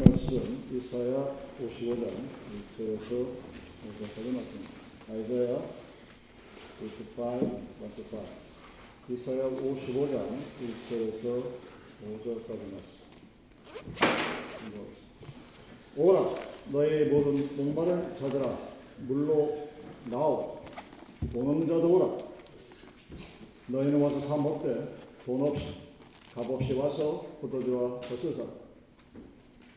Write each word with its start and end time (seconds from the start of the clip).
말씀 0.00 0.64
이사야 0.72 1.36
55장 1.60 2.06
1절에서 2.08 3.10
5절까지 3.84 4.26
말씀. 4.34 4.52
아이사야 5.10 5.60
55, 6.82 7.20
55. 7.82 8.24
이사야 9.10 9.42
55장 9.50 10.16
1절에서 10.62 11.24
5절까지 12.02 12.60
말씀. 12.70 12.90
오라 15.96 16.34
너의 16.72 17.08
모든 17.08 17.56
목마른 17.56 18.14
자들아 18.14 18.58
물로 19.06 19.68
나오 20.06 20.60
돈 21.30 21.46
없는 21.46 21.66
자도 21.68 21.92
오라 21.92 22.30
너희는 23.66 24.00
와서 24.00 24.20
사 24.20 24.36
먹되 24.36 24.96
돈 25.26 25.42
없이 25.42 25.66
값 26.34 26.48
없이 26.48 26.72
와서 26.72 27.26
포도주와 27.42 28.00
젖을 28.00 28.34
사 28.34 28.59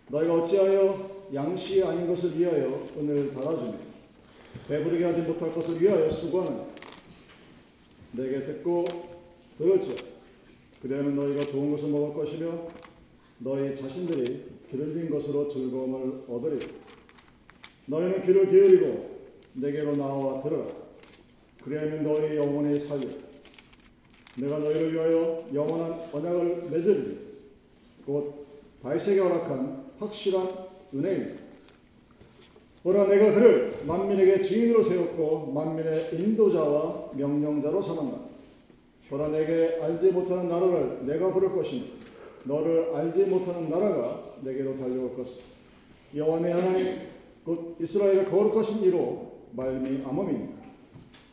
너희가 0.09 0.33
어찌하여 0.33 1.27
양식이 1.33 1.83
아닌 1.83 2.07
것을 2.07 2.37
위하여 2.37 2.75
은을 2.97 3.33
달아주며 3.33 3.73
배부르게 4.67 5.03
하지 5.03 5.21
못할 5.21 5.53
것을 5.53 5.81
위하여 5.81 6.09
수고하는 6.09 6.63
내게 8.11 8.45
듣고 8.45 8.85
들을지어 9.57 9.95
그리하면 10.81 11.15
너희가 11.15 11.45
좋은 11.45 11.71
것을 11.71 11.89
먹을 11.89 12.13
것이며 12.13 12.67
너희 13.39 13.75
자신들이 13.75 14.45
기름진 14.69 15.09
것으로 15.09 15.51
즐거움을 15.51 16.23
얻으리 16.27 16.67
너희는 17.85 18.25
귀를 18.25 18.49
기울이고 18.49 19.13
내게로 19.53 19.95
나와 19.95 20.41
들어라. 20.41 20.65
그리하면 21.63 22.03
너희 22.03 22.35
영혼이 22.35 22.79
살리 22.79 23.07
내가 24.37 24.57
너희를 24.57 24.93
위하여 24.93 25.45
영원한 25.53 26.09
언약을 26.11 26.69
맺으리니 26.71 27.17
곧 28.05 28.45
다윗에게 28.81 29.19
허락한 29.19 29.92
확실한 30.03 30.49
은혜이니 30.93 31.43
보라 32.83 33.07
내가 33.07 33.33
그를 33.33 33.73
만민에게 33.87 34.41
증인으로 34.41 34.83
세웠고 34.83 35.51
만민의 35.53 36.15
인도자와 36.15 37.11
명령자로 37.13 37.81
삼았다 37.81 38.19
보라 39.09 39.29
내게 39.29 39.79
알지 39.81 40.11
못하는 40.11 40.49
나라를 40.49 41.05
내가 41.05 41.31
부를 41.31 41.51
것이니 41.51 42.03
너를 42.45 42.93
알지 42.93 43.25
못하는 43.25 43.69
나라가 43.69 44.33
내게로 44.41 44.77
달려올 44.77 45.15
것이다. 45.15 45.43
여호와의 46.15 46.53
하나님 46.53 46.97
곧 47.45 47.77
이스라엘의 47.79 48.25
거룩하신 48.25 48.83
이로 48.83 49.33
말미암음이니 49.51 50.49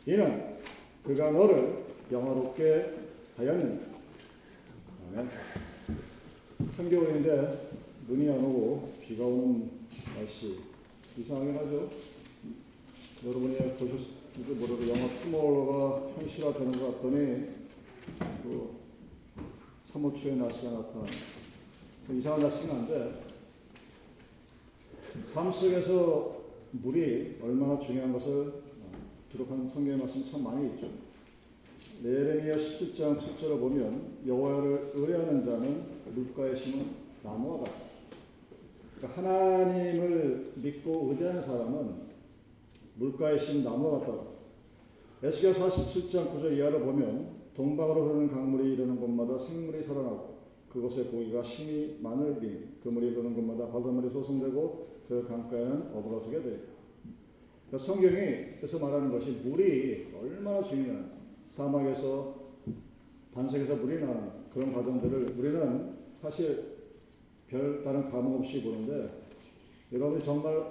이는 0.07 0.57
그가 1.03 1.31
너를 1.31 1.83
영화롭게 2.11 2.93
하였느니라. 3.37 3.81
아멘. 5.13 5.29
한겨울인데 6.77 7.71
눈이 8.11 8.29
안 8.29 8.43
오고 8.43 8.89
비가 9.07 9.25
오는 9.25 9.71
날씨 10.13 10.59
이상하긴 11.17 11.55
하죠. 11.55 11.89
여러분이 13.25 13.55
보셨을지 13.77 14.51
모르고 14.59 14.89
영화 14.89 15.07
투모로가 15.21 16.11
현실화되는 16.15 16.71
것 16.73 16.97
같더니 16.97 17.45
그 18.43 18.75
3호 19.93 20.21
초의 20.21 20.35
날씨가 20.35 20.71
나타나는 20.71 21.09
이상한 22.17 22.41
날씨는 22.41 22.75
한데 22.75 23.23
삶 25.33 25.49
속에서 25.49 26.41
물이 26.71 27.37
얼마나 27.41 27.79
중요한 27.79 28.11
것을 28.11 28.55
기록한 29.31 29.65
성경의 29.65 29.99
말씀 29.99 30.29
참 30.29 30.43
많이 30.43 30.67
있죠. 30.73 30.89
예레미야 32.03 32.57
17장 32.57 33.17
7절을 33.17 33.57
보면 33.57 34.17
여호와를 34.27 34.91
의뢰하는 34.95 35.45
자는 35.45 35.85
물가에 36.13 36.53
심은 36.57 36.87
나무와 37.23 37.59
같다. 37.59 37.90
그러니까 39.01 39.07
하나님을 39.17 40.53
믿고 40.57 41.09
의지하는 41.09 41.41
사람은 41.41 42.11
물가에 42.95 43.39
심은 43.39 43.63
나무와 43.63 43.99
같다고. 43.99 44.31
에스겔 45.23 45.53
47장 45.53 46.31
9절 46.31 46.57
이하를 46.57 46.81
보면 46.81 47.41
동방으로 47.55 48.05
흐르는 48.05 48.31
강물이 48.31 48.73
이르는 48.73 48.99
곳마다 48.99 49.37
생물이 49.37 49.83
살아나고 49.83 50.35
그곳에 50.69 51.05
고기가 51.05 51.43
심이 51.43 51.97
많으니 51.99 52.77
그 52.81 52.89
물이 52.89 53.09
흐르는 53.09 53.33
곳마다 53.33 53.71
바닷물이 53.71 54.09
소송되고 54.11 54.87
그 55.07 55.27
강가에는 55.27 55.91
어부가 55.93 56.19
서게 56.19 56.41
되고 56.41 56.57
그러니까 57.67 57.77
성경이 57.77 58.57
그래서 58.57 58.79
말하는 58.79 59.11
것이 59.11 59.31
물이 59.43 60.07
얼마나 60.19 60.63
중요한지 60.63 61.11
사막에서 61.49 62.35
반석에서 63.33 63.75
물이 63.75 64.01
나는 64.01 64.31
그런 64.53 64.73
과정들을 64.73 65.35
우리는 65.37 65.95
사실 66.21 66.70
별 67.51 67.83
다른 67.83 68.09
감흥 68.09 68.35
없이 68.35 68.63
보는데 68.63 69.09
여러분이 69.91 70.23
정말 70.23 70.65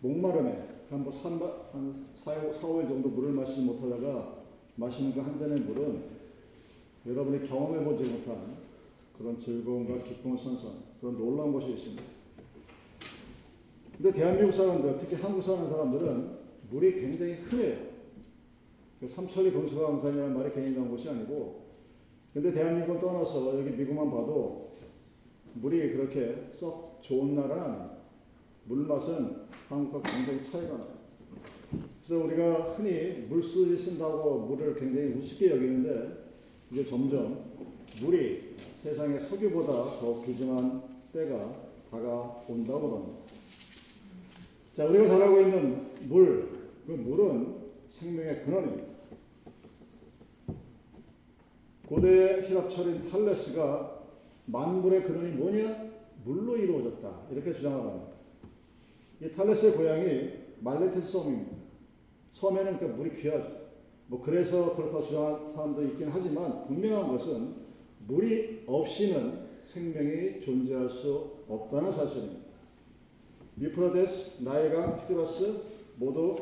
목마름에 0.00 0.68
한, 0.90 1.04
뭐 1.04 1.12
3, 1.12 1.40
한 1.72 2.06
4, 2.24 2.34
4, 2.34 2.60
5일 2.60 2.88
정도 2.88 3.08
물을 3.08 3.30
마시지 3.30 3.60
못하다가 3.62 4.42
마시는 4.74 5.14
그 5.14 5.20
한 5.20 5.38
잔의 5.38 5.60
물은 5.60 6.02
여러분이 7.06 7.48
경험해 7.48 7.84
보지 7.84 8.02
못한 8.04 8.56
그런 9.16 9.38
즐거움과 9.38 10.02
기쁨을 10.02 10.36
선사하는 10.36 10.80
그런 11.00 11.16
놀라운 11.16 11.52
것이 11.52 11.72
있습니다. 11.72 12.02
근데 13.96 14.12
대한민국 14.12 14.52
사람들, 14.52 14.98
특히 14.98 15.14
한국 15.14 15.40
사는 15.42 15.68
사람들은 15.68 16.38
물이 16.70 17.00
굉장히 17.00 17.34
흔해요. 17.34 17.92
그 18.98 19.06
삼천리 19.06 19.52
금수강산이라는 19.52 20.36
말이 20.36 20.52
괜히 20.52 20.74
나온 20.74 20.90
것이 20.90 21.08
아니고 21.08 21.62
근데 22.32 22.52
대한민국을 22.52 23.00
떠나서 23.00 23.60
여기 23.60 23.70
미국만 23.70 24.10
봐도 24.10 24.71
물이 25.54 25.92
그렇게 25.92 26.50
썩 26.52 27.00
좋은 27.02 27.34
나라는 27.34 27.90
물맛은 28.64 29.36
한국과 29.68 30.02
굉장히 30.02 30.42
차이가 30.42 30.74
나요. 30.74 31.02
그래서 32.04 32.24
우리가 32.24 32.54
흔히 32.74 33.26
물쓰기 33.28 33.76
쓴다고 33.76 34.46
물을 34.46 34.74
굉장히 34.74 35.14
우습게 35.14 35.50
여기는데 35.50 36.22
이제 36.70 36.84
점점 36.84 37.44
물이 38.00 38.56
세상의 38.82 39.20
석유보다 39.20 39.72
더 40.00 40.22
귀중한 40.24 40.82
때가 41.12 41.54
다가온다고 41.90 42.96
합니다. 42.96 43.22
자, 44.76 44.86
우리가 44.86 45.06
잘 45.06 45.22
알고 45.22 45.40
있는 45.40 46.08
물, 46.08 46.48
그 46.86 46.92
물은 46.92 47.56
생명의 47.88 48.44
근원입니다. 48.44 48.84
고대 51.86 52.48
히랍 52.48 52.70
철인 52.70 53.10
탈레스가 53.10 53.91
만물의 54.46 55.04
근원이 55.04 55.32
뭐냐? 55.32 55.92
물로 56.24 56.56
이루어졌다. 56.56 57.26
이렇게 57.30 57.52
주장을 57.52 57.78
합니다. 57.78 58.12
이 59.20 59.30
탈레스의 59.30 59.72
고향이 59.74 60.30
말레테스 60.60 61.12
섬입니다. 61.12 61.56
섬에는 62.32 62.78
그 62.78 62.84
물이 62.84 63.20
귀하죠. 63.20 63.62
뭐 64.06 64.20
그래서 64.20 64.74
그렇다 64.76 65.02
주장하는 65.02 65.52
사람도 65.54 65.84
있긴 65.84 66.08
하지만 66.10 66.66
분명한 66.66 67.08
것은 67.08 67.54
물이 68.06 68.64
없이는 68.66 69.42
생명이 69.64 70.40
존재할 70.40 70.90
수 70.90 71.30
없다는 71.48 71.92
사실입니다. 71.92 72.42
유프라데스, 73.58 74.42
나일강, 74.42 74.96
티그라스 74.96 75.62
모두 75.96 76.36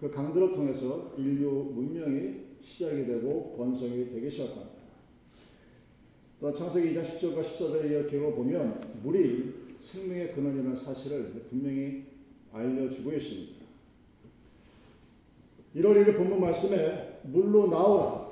그 0.00 0.10
강들을 0.10 0.52
통해서 0.52 1.12
인류 1.18 1.50
문명이 1.74 2.44
시작이 2.62 3.06
되고 3.06 3.54
번성이 3.56 4.10
되기 4.10 4.30
시작합니다. 4.30 4.73
또 6.44 6.52
창세기 6.52 6.94
2장 6.94 7.02
10절과 7.06 7.42
14절의 7.42 7.90
이야기를 7.90 8.34
보면 8.34 9.00
물이 9.02 9.78
생명의 9.80 10.34
근원이라는 10.34 10.76
사실을 10.76 11.46
분명히 11.48 12.04
알려주고 12.52 13.14
있습니다. 13.14 13.64
1월 15.76 16.04
1일 16.04 16.18
본문 16.18 16.42
말씀에 16.42 17.20
물로 17.22 17.68
나오라. 17.68 18.28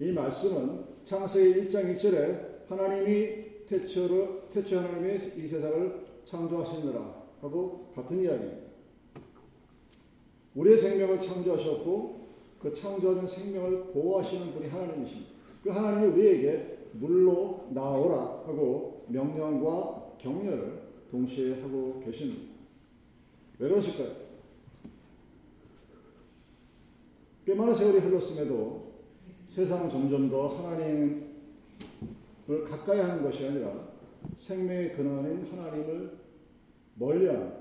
이 0.00 0.10
말씀은 0.10 0.84
창세기 1.04 1.68
1장 1.68 1.96
1절에 1.96 2.68
하나님이 2.68 3.66
태초를, 3.68 4.48
태초 4.52 4.80
하나님이 4.80 5.20
이 5.36 5.46
세상을 5.46 6.06
창조하시느라 6.24 7.24
하고 7.40 7.92
같은 7.94 8.20
이야기입니다. 8.20 8.66
우리의 10.56 10.76
생명을 10.76 11.20
창조하셨고 11.20 12.26
그 12.58 12.74
창조하는 12.74 13.28
생명을 13.28 13.92
보호하시는 13.92 14.52
분이 14.54 14.66
하나님이십니다. 14.66 15.30
그 15.62 15.70
하나님이 15.70 16.12
우리에게 16.12 16.75
물로 16.92 17.68
나오라 17.70 18.16
하고 18.46 19.04
명령과 19.08 20.14
격려를 20.18 20.82
동시에 21.10 21.60
하고 21.60 22.00
계십니다. 22.04 22.42
왜 23.58 23.68
그러실까요? 23.68 24.26
꽤 27.44 27.54
많은 27.54 27.74
세월이 27.74 27.98
흘렀음에도 27.98 28.86
세상은 29.48 29.88
점점 29.88 30.28
더 30.28 30.48
하나님을 30.48 31.26
가까이 32.68 33.00
하는 33.00 33.22
것이 33.22 33.46
아니라 33.46 33.72
생명의 34.36 34.94
근원인 34.94 35.46
하나님을 35.50 36.18
멀리하는 36.96 37.52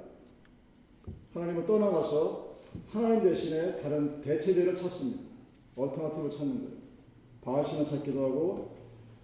하나님을 1.34 1.66
떠나가서 1.66 2.56
하나님 2.88 3.24
대신에 3.24 3.82
다른 3.82 4.22
대체제를 4.22 4.76
찾습니다. 4.76 5.22
얼터나티브를 5.76 6.32
찾는 6.32 6.56
거예요. 6.56 6.76
바알신을 7.42 7.86
찾기도 7.86 8.24
하고 8.24 8.75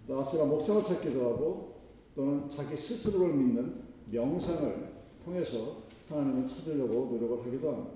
또 0.06 0.20
아세라 0.20 0.44
목상을 0.44 0.84
찾기도 0.84 1.20
하고 1.20 1.72
또는 2.14 2.48
자기 2.50 2.76
스스로를 2.76 3.34
믿는 3.34 3.82
명상을 4.10 4.92
통해서 5.24 5.82
하나님을 6.08 6.48
찾으려고 6.48 7.08
노력을 7.12 7.46
하기도 7.46 7.72
합니다. 7.72 7.90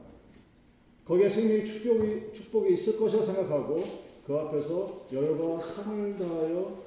거기에 1.04 1.28
생명의 1.28 1.66
축복이, 1.66 2.32
축복이 2.34 2.74
있을 2.74 2.98
것이라 2.98 3.22
생각하고 3.22 3.82
그 4.26 4.36
앞에서 4.36 5.06
열과 5.12 5.60
성을 5.60 6.16
다하여 6.18 6.82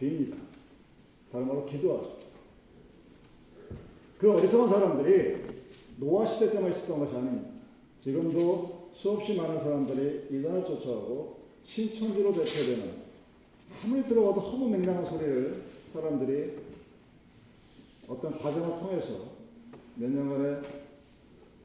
빕니다. 0.00 0.36
다른 1.30 1.46
말로 1.46 1.64
기도하죠. 1.66 2.16
그 4.18 4.32
어리석은 4.32 4.68
사람들이 4.68 5.36
노아 5.98 6.26
시대 6.26 6.50
때만 6.50 6.70
있었던 6.70 6.98
것이 7.00 7.14
아닙니다. 7.14 7.50
지금도 8.02 8.90
수없이 8.94 9.34
많은 9.34 9.60
사람들이 9.60 10.28
이단을 10.30 10.64
쫓아오고 10.64 11.36
신천지로 11.64 12.32
대표되는 12.32 13.05
아무리 13.84 14.02
들어봐도 14.04 14.40
허무맹랑한 14.40 15.04
소리를 15.04 15.62
사람들이 15.92 16.58
어떤 18.08 18.38
과정을 18.38 18.78
통해서 18.78 19.36
몇 19.96 20.10
년간의 20.10 20.62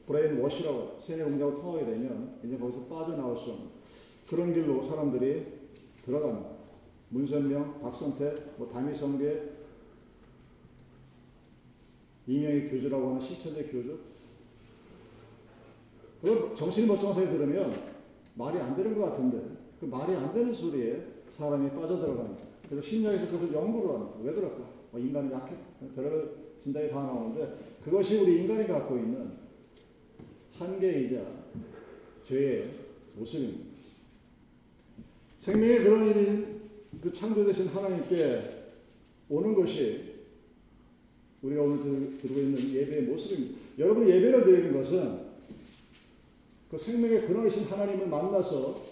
brainwash라고 0.06 0.98
세뇌 1.00 1.24
공작을 1.24 1.54
통하게 1.54 1.86
되면 1.86 2.38
이제 2.44 2.58
거기서 2.58 2.84
빠져나올 2.86 3.36
수 3.36 3.50
없는 3.50 3.68
그런 4.28 4.52
길로 4.52 4.82
사람들이 4.82 5.46
들어갑니다. 6.04 6.50
문선명, 7.10 7.80
박선태, 7.82 8.54
뭐 8.56 8.68
담임성계, 8.68 9.52
이명희 12.26 12.70
교주라고 12.70 13.08
하는 13.08 13.20
신천지 13.20 13.64
교주. 13.64 14.00
그 16.22 16.54
정신이 16.56 16.86
멀쩡한 16.86 17.14
소리 17.14 17.26
들으면 17.28 17.72
말이 18.34 18.58
안 18.58 18.76
되는 18.76 18.96
것 18.96 19.10
같은데 19.10 19.56
그 19.80 19.86
말이 19.86 20.14
안 20.14 20.32
되는 20.32 20.54
소리에 20.54 21.11
사람이 21.36 21.70
빠져들어갑니다. 21.70 22.42
그래서 22.68 22.86
심리학에서 22.86 23.26
그것을 23.26 23.52
연구를 23.52 23.90
합니다. 23.90 24.18
왜 24.22 24.32
그럴까? 24.32 24.64
뭐 24.90 25.00
인간은 25.00 25.32
약해. 25.32 25.54
별별 25.94 26.42
진단이 26.60 26.90
다 26.90 27.02
나오는데 27.02 27.56
그것이 27.84 28.18
우리 28.18 28.42
인간이 28.42 28.66
갖고 28.66 28.96
있는 28.96 29.32
한계이자 30.58 31.22
죄의 32.28 32.70
모습입니다. 33.16 33.72
생명의 35.38 35.82
그런 35.82 36.06
일인 36.06 36.62
그 37.02 37.12
창조되신 37.12 37.68
하나님께 37.68 38.68
오는 39.28 39.54
것이 39.54 40.12
우리가 41.42 41.62
오늘 41.62 42.18
들고 42.18 42.38
있는 42.38 42.74
예배의 42.74 43.02
모습입니다. 43.02 43.58
여러분이 43.78 44.08
예배를 44.08 44.44
드리는 44.44 44.72
것은 44.72 45.32
그 46.70 46.78
생명의 46.78 47.26
근원이신 47.26 47.64
하나님을 47.64 48.06
만나서 48.06 48.82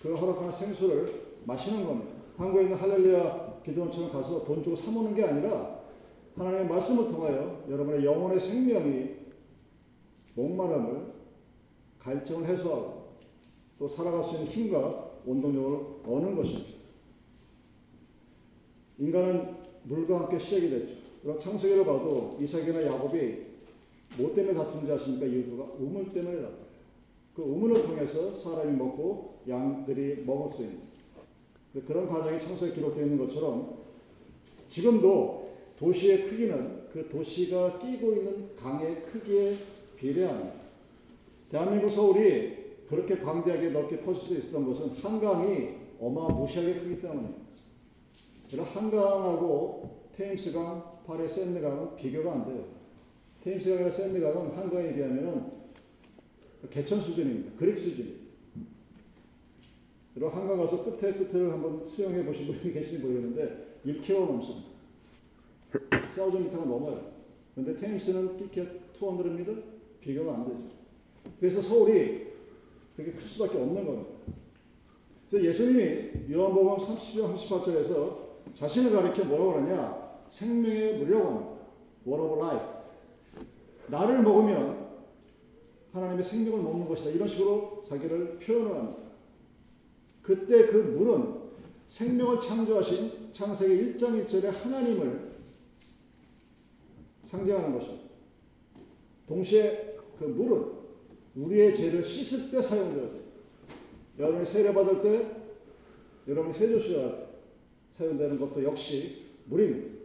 그 0.00 0.14
허락한 0.14 0.52
생수를 0.52 1.27
마시는 1.48 1.86
겁니다. 1.86 2.12
한국에 2.36 2.64
있는 2.64 2.76
할렐루야 2.76 3.62
기도원처럼 3.64 4.12
가서 4.12 4.44
돈 4.44 4.62
주고 4.62 4.76
사모는 4.76 5.14
게 5.14 5.24
아니라 5.24 5.80
하나님의 6.36 6.68
말씀을 6.68 7.08
통하여 7.08 7.64
여러분의 7.68 8.04
영혼의 8.04 8.38
생명이 8.38 9.16
목마름을 10.34 11.14
갈증을 11.98 12.46
해소하고 12.46 13.16
또 13.78 13.88
살아갈 13.88 14.22
수 14.24 14.36
있는 14.36 14.46
힘과 14.46 15.10
원동력을 15.24 15.86
얻는 16.06 16.36
것입니다. 16.36 16.78
인간은 18.98 19.56
물과 19.84 20.20
함께 20.20 20.38
시작이 20.38 20.68
됐죠. 20.68 20.98
그럼 21.22 21.38
창세기를 21.38 21.84
봐도 21.84 22.36
이삭이나 22.40 22.84
야곱이 22.84 23.46
뭐 24.18 24.34
때문에 24.34 24.54
다툰지 24.54 24.92
아십니까? 24.92 25.26
이유가 25.26 25.64
우물 25.78 26.12
때문에 26.12 26.42
다투요. 26.42 26.68
그 27.34 27.42
우물을 27.42 27.82
통해서 27.82 28.34
사람이 28.34 28.76
먹고 28.76 29.40
양들이 29.48 30.24
먹을 30.24 30.50
수 30.50 30.62
있는 30.62 30.97
그런 31.86 32.08
과정이 32.08 32.38
창세기에 32.40 32.74
기록되어 32.74 33.04
있는 33.04 33.18
것처럼 33.18 33.78
지금도 34.68 35.50
도시의 35.78 36.28
크기는 36.28 36.88
그 36.92 37.08
도시가 37.08 37.78
끼고 37.78 38.12
있는 38.14 38.56
강의 38.56 39.02
크기에 39.02 39.54
비례합니다. 39.96 40.52
대한민국 41.50 41.90
서울이 41.90 42.56
그렇게 42.88 43.18
광대하게 43.18 43.70
넓게 43.70 44.00
퍼질 44.00 44.22
수 44.22 44.38
있었던 44.38 44.66
것은 44.66 44.90
한강이 44.90 45.76
어마무시하게 46.00 46.74
크기 46.74 47.00
때문입니다. 47.00 47.48
한강하고 48.72 50.08
테임스강, 50.16 51.04
파레 51.06 51.28
샌드강은 51.28 51.96
비교가 51.96 52.32
안 52.32 52.44
돼요. 52.46 52.64
테임스강과 53.44 53.90
샌드강은 53.90 54.56
한강에 54.56 54.94
비하면 54.94 55.52
개천 56.70 57.00
수준입니다. 57.00 57.56
그릭 57.58 57.78
수준입니다. 57.78 58.17
그리고 60.18 60.30
한강 60.30 60.58
가서 60.58 60.84
끝에 60.84 61.12
끝을 61.12 61.52
한번 61.52 61.84
수영해 61.84 62.24
보신 62.24 62.48
분이 62.48 62.74
계신지 62.74 62.98
모르겠는데 62.98 63.78
1km 63.86 64.26
넘습니다. 64.26 64.68
4,000m가 66.16 66.66
넘어요. 66.66 67.12
근데 67.54 67.76
테임스는 67.76 68.36
피켓 68.36 68.94
200m 68.94 69.62
비교가 70.00 70.34
안 70.34 70.44
되죠. 70.44 70.74
그래서 71.38 71.62
서울이 71.62 72.32
그렇게 72.96 73.12
클 73.12 73.20
수밖에 73.20 73.58
없는 73.58 73.84
겁니다. 73.84 74.10
그래서 75.30 75.46
예수님이 75.50 76.32
요한복음 76.34 76.84
30장 76.84 77.36
38절에서 77.36 78.16
자신을 78.54 78.90
가리켜 78.90 79.24
뭐라고 79.24 79.52
그러냐? 79.52 80.18
생명의 80.30 80.98
무료고 80.98 81.26
합니다. 81.28 81.50
Word 82.04 82.24
of 82.24 82.44
life. 82.44 82.66
나를 83.86 84.22
먹으면 84.24 84.88
하나님의 85.92 86.24
생명을 86.24 86.60
먹는 86.60 86.88
것이다. 86.88 87.10
이런 87.10 87.28
식으로 87.28 87.84
자기를 87.88 88.40
표현을 88.40 88.74
합니다. 88.74 89.07
그때 90.28 90.66
그 90.66 90.76
물은 90.76 91.38
생명을 91.86 92.38
창조하신 92.38 93.32
창세기 93.32 93.94
1장 93.94 94.26
1절의 94.26 94.50
하나님을 94.50 95.30
상징하는 97.22 97.72
것입니다. 97.72 98.08
동시에 99.26 99.96
그 100.18 100.24
물은 100.24 100.66
우리의 101.34 101.74
죄를 101.74 102.04
씻을 102.04 102.50
때 102.50 102.60
사용되어져요. 102.60 103.22
여러분이 104.18 104.44
세례 104.44 104.74
받을 104.74 105.00
때 105.00 105.34
여러분이 106.28 106.52
세조시가 106.52 107.28
사용되는 107.96 108.38
것도 108.38 108.62
역시 108.64 109.28
물입니다. 109.46 109.96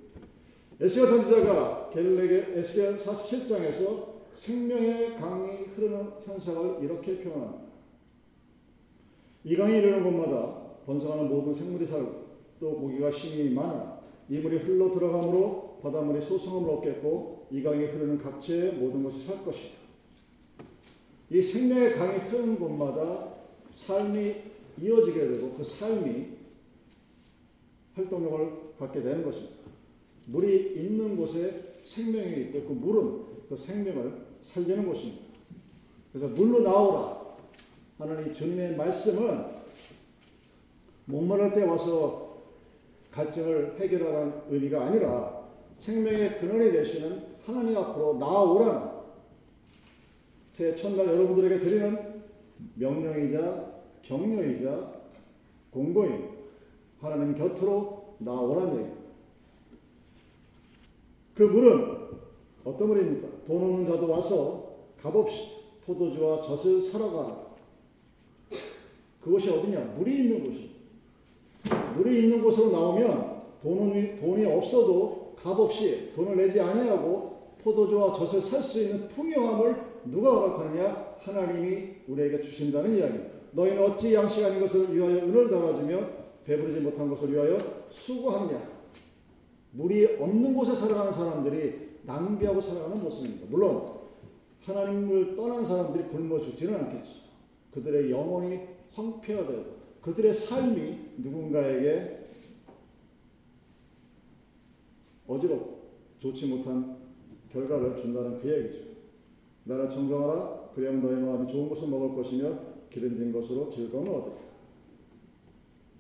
에스겔 0.80 1.06
선지자가 1.06 1.90
갤렉의 1.90 2.60
에스겔 2.60 2.98
47장에서 2.98 4.14
생명의 4.32 5.18
강이 5.20 5.66
흐르는 5.76 6.12
현상을 6.22 6.82
이렇게 6.82 7.20
표현합니다. 7.20 7.73
이 9.44 9.56
강이 9.56 9.78
이르는 9.78 10.04
곳마다 10.04 10.64
번성하는 10.86 11.28
모든 11.30 11.54
생물이 11.54 11.86
살고 11.86 12.24
또 12.60 12.78
고기가 12.78 13.12
심히 13.12 13.50
많아 13.50 14.00
이 14.30 14.38
물이 14.40 14.58
흘러 14.58 14.92
들어가므로 14.92 15.80
바닷물이 15.82 16.22
소성함을 16.22 16.70
얻겠고 16.76 17.48
이 17.52 17.62
강이 17.62 17.86
흐르는 17.86 18.18
각지의 18.20 18.74
모든 18.74 19.04
것이 19.04 19.22
살 19.26 19.44
것이다. 19.44 19.84
이 21.30 21.42
생명의 21.42 21.94
강이 21.94 22.18
흐르는 22.20 22.58
곳마다 22.58 23.34
삶이 23.74 24.36
이어지게 24.82 25.20
되고 25.20 25.54
그 25.54 25.64
삶이 25.64 26.28
활동력을 27.96 28.52
갖게 28.80 29.02
되는 29.02 29.24
것입니다. 29.24 29.56
물이 30.28 30.74
있는 30.78 31.18
곳에 31.18 31.80
생명이 31.84 32.42
있고 32.44 32.64
그 32.64 32.74
물은 32.74 33.24
그 33.50 33.58
생명을 33.58 34.26
살리는 34.42 34.86
곳입니다. 34.86 35.24
그래서 36.12 36.28
물로 36.30 36.62
나오라 36.62 37.23
하나님 38.04 38.34
주님의 38.34 38.76
말씀은 38.76 39.46
목마를 41.06 41.54
때 41.54 41.64
와서 41.64 42.36
갈증을 43.12 43.80
해결하라는 43.80 44.42
의미가 44.50 44.88
아니라 44.88 45.48
생명의 45.78 46.38
근원이 46.38 46.74
되시는 46.74 47.26
하나님 47.46 47.78
앞으로 47.78 48.16
나아오라는 48.16 48.90
새 50.52 50.76
첫날 50.76 51.08
여러분들에게 51.08 51.64
드리는 51.64 52.24
명령이자 52.76 53.72
격려이자 54.02 54.96
공고입니다. 55.72 56.34
하나님 57.00 57.36
곁으로 57.36 58.16
나오라는 58.18 58.74
얘기입니다. 58.74 59.02
그 61.36 61.44
물은 61.44 61.98
어떤 62.66 62.88
물입니까? 62.90 63.46
돈 63.46 63.64
없는 63.64 63.88
자도 63.88 64.10
와서 64.10 64.76
값없이 65.02 65.54
포도주와 65.86 66.42
젖을 66.42 66.82
사러 66.82 67.10
가라. 67.10 67.43
그것이 69.24 69.50
어디냐? 69.50 69.96
물이 69.98 70.24
있는 70.24 70.44
곳이. 70.44 70.70
물이 71.96 72.24
있는 72.24 72.44
곳으로 72.44 72.72
나오면 72.72 73.42
돈이, 73.62 74.18
돈이 74.18 74.46
없어도 74.46 75.36
값없이 75.42 76.12
돈을 76.14 76.36
내지 76.36 76.60
아니하고 76.60 77.56
포도주와 77.62 78.14
젖을 78.14 78.42
살 78.42 78.62
수 78.62 78.82
있는 78.82 79.08
풍요함을 79.08 79.76
누가 80.06 80.32
허락하느냐? 80.32 81.14
하나님이 81.20 81.88
우리에게 82.08 82.42
주신다는 82.42 82.98
이야기입니다. 82.98 83.34
너희는 83.52 83.84
어찌 83.84 84.14
양식 84.14 84.44
아닌 84.44 84.60
것을 84.60 84.94
위하여 84.94 85.16
은을 85.26 85.50
달아주며 85.50 86.08
배부르지 86.44 86.82
못한 86.82 87.10
것을 87.10 87.32
위하여 87.32 87.58
수고하냐? 87.92 88.74
물이 89.72 90.18
없는 90.20 90.54
곳에 90.54 90.76
살아가는 90.76 91.14
사람들이 91.14 91.94
낭비하고 92.04 92.60
살아가는 92.60 93.02
모습입니다. 93.02 93.46
물론 93.50 93.86
하나님을 94.66 95.38
떠난 95.38 95.66
사람들이 95.66 96.06
굶어 96.10 96.40
죽지는 96.42 96.76
않겠죠. 96.76 97.12
그들의 97.74 98.12
영혼이 98.12 98.60
황폐화되고 98.94 99.84
그들의 100.02 100.34
삶이 100.34 101.14
누군가에게 101.18 102.28
어지럽고 105.28 105.84
좋지 106.20 106.48
못한 106.48 106.98
결과를 107.52 108.02
준다는 108.02 108.40
그 108.42 108.52
얘기죠. 108.52 108.86
나를 109.66 109.90
청정하라. 109.90 110.72
그리하면 110.76 111.02
너의 111.02 111.18
마음이 111.18 111.52
좋은 111.52 111.70
것을 111.70 111.88
먹을 111.88 112.16
것이며 112.16 112.60
기름진 112.90 113.32
것으로 113.32 113.70
즐거움을 113.70 114.12
얻으리라. 114.12 114.44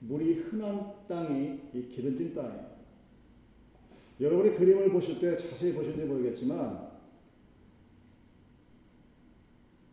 물이 0.01 0.33
흔한 0.33 0.93
땅이 1.07 1.59
이 1.73 1.88
기름진 1.88 2.33
땅이에요. 2.33 2.73
여러분이 4.19 4.55
그림을 4.55 4.91
보실 4.91 5.19
때 5.19 5.35
자세히 5.38 5.73
보셨는지 5.73 6.05
모르겠지만 6.05 6.91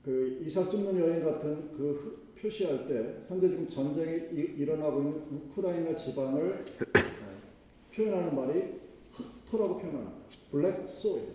그 0.05 0.43
이삭 0.45 0.71
줍는 0.71 0.99
여인 0.99 1.23
같은 1.23 1.73
그 1.73 2.30
표시할 2.41 2.89
때 2.89 3.17
현재 3.29 3.49
지금 3.49 3.69
전쟁이 3.69 4.17
이- 4.33 4.55
일어나고 4.63 5.01
있는 5.01 5.23
우크라이나 5.31 5.95
지방을 5.97 6.65
어, 6.81 7.95
표현하는 7.95 8.35
말이 8.35 8.81
흑토라고 9.13 9.79
표현합니다. 9.79 10.13
블랙 10.51 10.89
소일. 10.89 11.35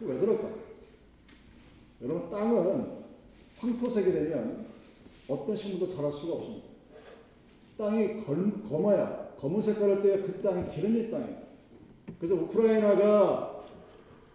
왜 0.00 0.18
그럴까? 0.18 0.48
여러분 2.02 2.30
땅은 2.30 3.04
황토색이 3.58 4.12
되면 4.12 4.66
어떤 5.28 5.56
식물도 5.56 5.88
자랄 5.94 6.12
수가 6.12 6.34
없습니다. 6.34 6.66
땅이 7.78 8.22
검, 8.24 8.68
검어야 8.68 9.34
검은 9.38 9.60
색깔을 9.60 10.02
떼야 10.02 10.16
그 10.22 10.40
땅이 10.42 10.70
기름진 10.74 11.10
땅이에요. 11.10 11.42
그래서 12.18 12.34
우크라이나가 12.36 13.64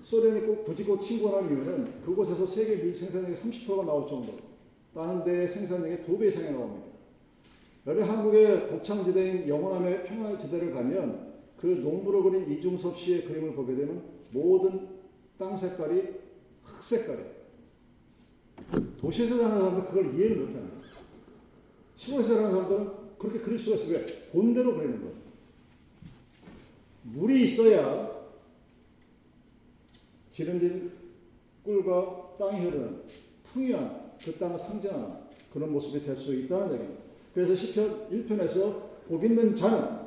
소련이 0.03 0.41
꼭꼭 0.41 0.99
침공하는 1.01 1.49
이유는 1.49 2.01
그곳에서 2.01 2.45
세계 2.45 2.77
밀 2.83 2.95
생산량의 2.95 3.37
30%가 3.37 3.85
나올 3.85 4.07
정도로 4.07 4.48
다른 4.93 5.23
데의 5.23 5.47
생산량의 5.47 6.01
두배 6.01 6.27
이상이 6.27 6.51
나옵니다. 6.51 6.87
여러분 7.85 8.07
한국의 8.07 8.69
곡창지대인 8.69 9.47
영원함의 9.47 10.05
평화지대를 10.05 10.73
가면 10.73 11.33
그 11.57 11.67
농부를 11.67 12.23
그린 12.23 12.51
이중섭 12.51 12.97
씨의 12.97 13.25
그림을 13.25 13.53
보게 13.53 13.75
되면 13.75 14.03
모든 14.31 14.87
땅 15.37 15.57
색깔이 15.57 16.01
흑 16.63 16.83
색깔이에요. 16.83 17.39
도시에서 18.99 19.37
사는 19.37 19.57
사람들은 19.57 19.85
그걸 19.87 20.15
이해를 20.15 20.37
못합니다. 20.37 20.77
시골에서 21.95 22.35
사는 22.35 22.51
사람들은 22.51 22.91
그렇게 23.17 23.39
그릴 23.39 23.59
수가 23.59 23.77
있어요. 23.77 23.97
왜? 23.97 24.29
본대로 24.29 24.75
그리는 24.75 24.99
거예요. 24.99 25.15
물이 27.03 27.43
있어야 27.43 28.19
기름진 30.31 30.91
꿀과 31.63 32.35
땅이 32.39 32.61
흐르는 32.65 33.03
풍요한 33.53 34.11
그 34.23 34.37
땅을 34.37 34.57
상징하는 34.59 35.07
그런 35.53 35.71
모습이 35.71 36.05
될 36.05 36.15
수 36.15 36.33
있다는 36.33 36.73
얘기입니다. 36.73 37.01
그래서 37.33 37.55
시편 37.55 38.09
1편에서 38.11 38.89
복 39.07 39.23
있는 39.23 39.55
자는 39.55 39.99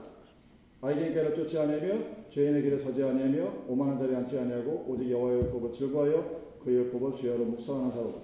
아이의 0.80 1.12
길을 1.14 1.34
쫓지 1.34 1.58
아니하며 1.58 1.98
죄인의 2.32 2.62
길에 2.62 2.78
서지 2.78 3.02
아니하며 3.02 3.64
오만한 3.68 3.98
자리에 3.98 4.16
앉지 4.16 4.38
아니하고 4.38 4.86
오직 4.88 5.10
여호와의 5.10 5.42
율법을 5.42 5.72
즐거워하여 5.72 6.42
그의 6.64 6.76
율법을 6.78 7.16
주야로 7.16 7.44
묵상하는 7.44 7.90
자로 7.92 8.14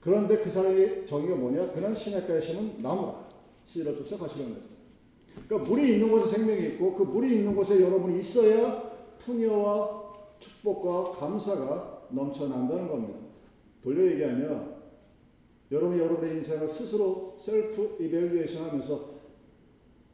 그런데 0.00 0.38
그 0.38 0.50
사람의 0.50 1.06
정의가 1.06 1.36
뭐냐? 1.36 1.72
그는 1.72 1.94
시냇가에 1.94 2.40
심은 2.40 2.78
나무라 2.82 3.28
씨를 3.66 3.96
쫓아 3.96 4.16
가시는 4.18 4.54
거죠. 4.54 4.66
그러니까 5.48 5.70
물이 5.70 5.94
있는 5.94 6.10
곳에 6.10 6.36
생명이 6.36 6.66
있고 6.74 6.94
그 6.94 7.04
물이 7.04 7.36
있는 7.36 7.54
곳에 7.54 7.80
여러분이 7.80 8.20
있어야 8.20 8.90
풍요와 9.18 10.02
축복과 10.40 11.12
감사가 11.12 12.02
넘쳐난다는 12.10 12.88
겁니다. 12.88 13.21
돌려 13.82 14.10
얘기하면 14.12 14.82
여러분이 15.70 16.00
여러분의 16.00 16.36
인생을 16.36 16.68
스스로 16.68 17.36
self 17.38 17.96
evaluation 18.00 18.68
하면서 18.68 19.12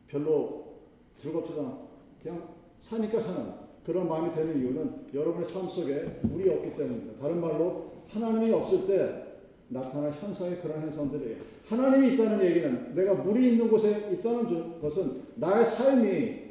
별로 0.06 0.76
즐겁지도 1.16 1.60
않고 1.60 1.88
그냥 2.22 2.48
사니까 2.78 3.20
사는 3.20 3.68
그런 3.84 4.08
마음이 4.08 4.34
되는 4.34 4.58
이유는 4.58 5.08
여러분의 5.14 5.46
삶 5.46 5.68
속에 5.68 6.20
물이 6.22 6.48
없기 6.48 6.76
때문입니다. 6.76 7.20
다른 7.20 7.40
말로 7.40 7.92
하나님이 8.08 8.52
없을 8.52 8.86
때 8.86 9.24
나타날 9.68 10.12
현상이 10.12 10.56
그런 10.56 10.80
현상들이에요. 10.82 11.36
하나님이 11.68 12.14
있다는 12.14 12.44
얘기는 12.44 12.94
내가 12.94 13.14
물이 13.14 13.52
있는 13.52 13.68
곳에 13.68 14.10
있다는 14.12 14.80
것은 14.80 15.22
나의 15.34 15.64
삶이 15.64 16.48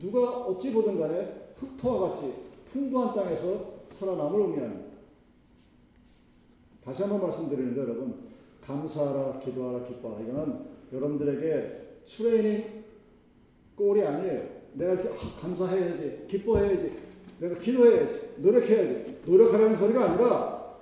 누가 0.00 0.46
어찌 0.46 0.72
보든 0.72 0.98
간에 0.98 1.52
흙토와 1.56 2.10
같이 2.10 2.32
풍부한 2.72 3.14
땅에서 3.14 3.78
살아남을 3.90 4.40
의미합니다. 4.40 4.97
다시 6.88 7.02
한번 7.02 7.20
말씀드리는데 7.20 7.82
여러분 7.82 8.14
감사하라 8.64 9.40
기도하라 9.40 9.86
기뻐하라 9.86 10.22
이거는 10.22 10.58
여러분들에게 10.90 11.98
트레이닝 12.06 12.84
꼴이 13.76 14.02
아니에요. 14.02 14.48
내가 14.72 14.94
이렇게 14.94 15.10
아, 15.10 15.40
감사해야지 15.40 16.24
기뻐해야지 16.28 16.96
내가 17.40 17.58
기도해야지 17.58 18.36
노력해야지 18.38 19.20
노력하라는 19.26 19.76
소리가 19.76 20.04
아니라 20.04 20.76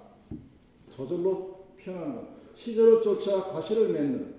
저절로 0.94 1.66
피어나는 1.76 2.14
것. 2.14 2.24
시절을 2.54 3.02
쫓아 3.02 3.42
과실을 3.42 3.88
맺는 3.88 4.34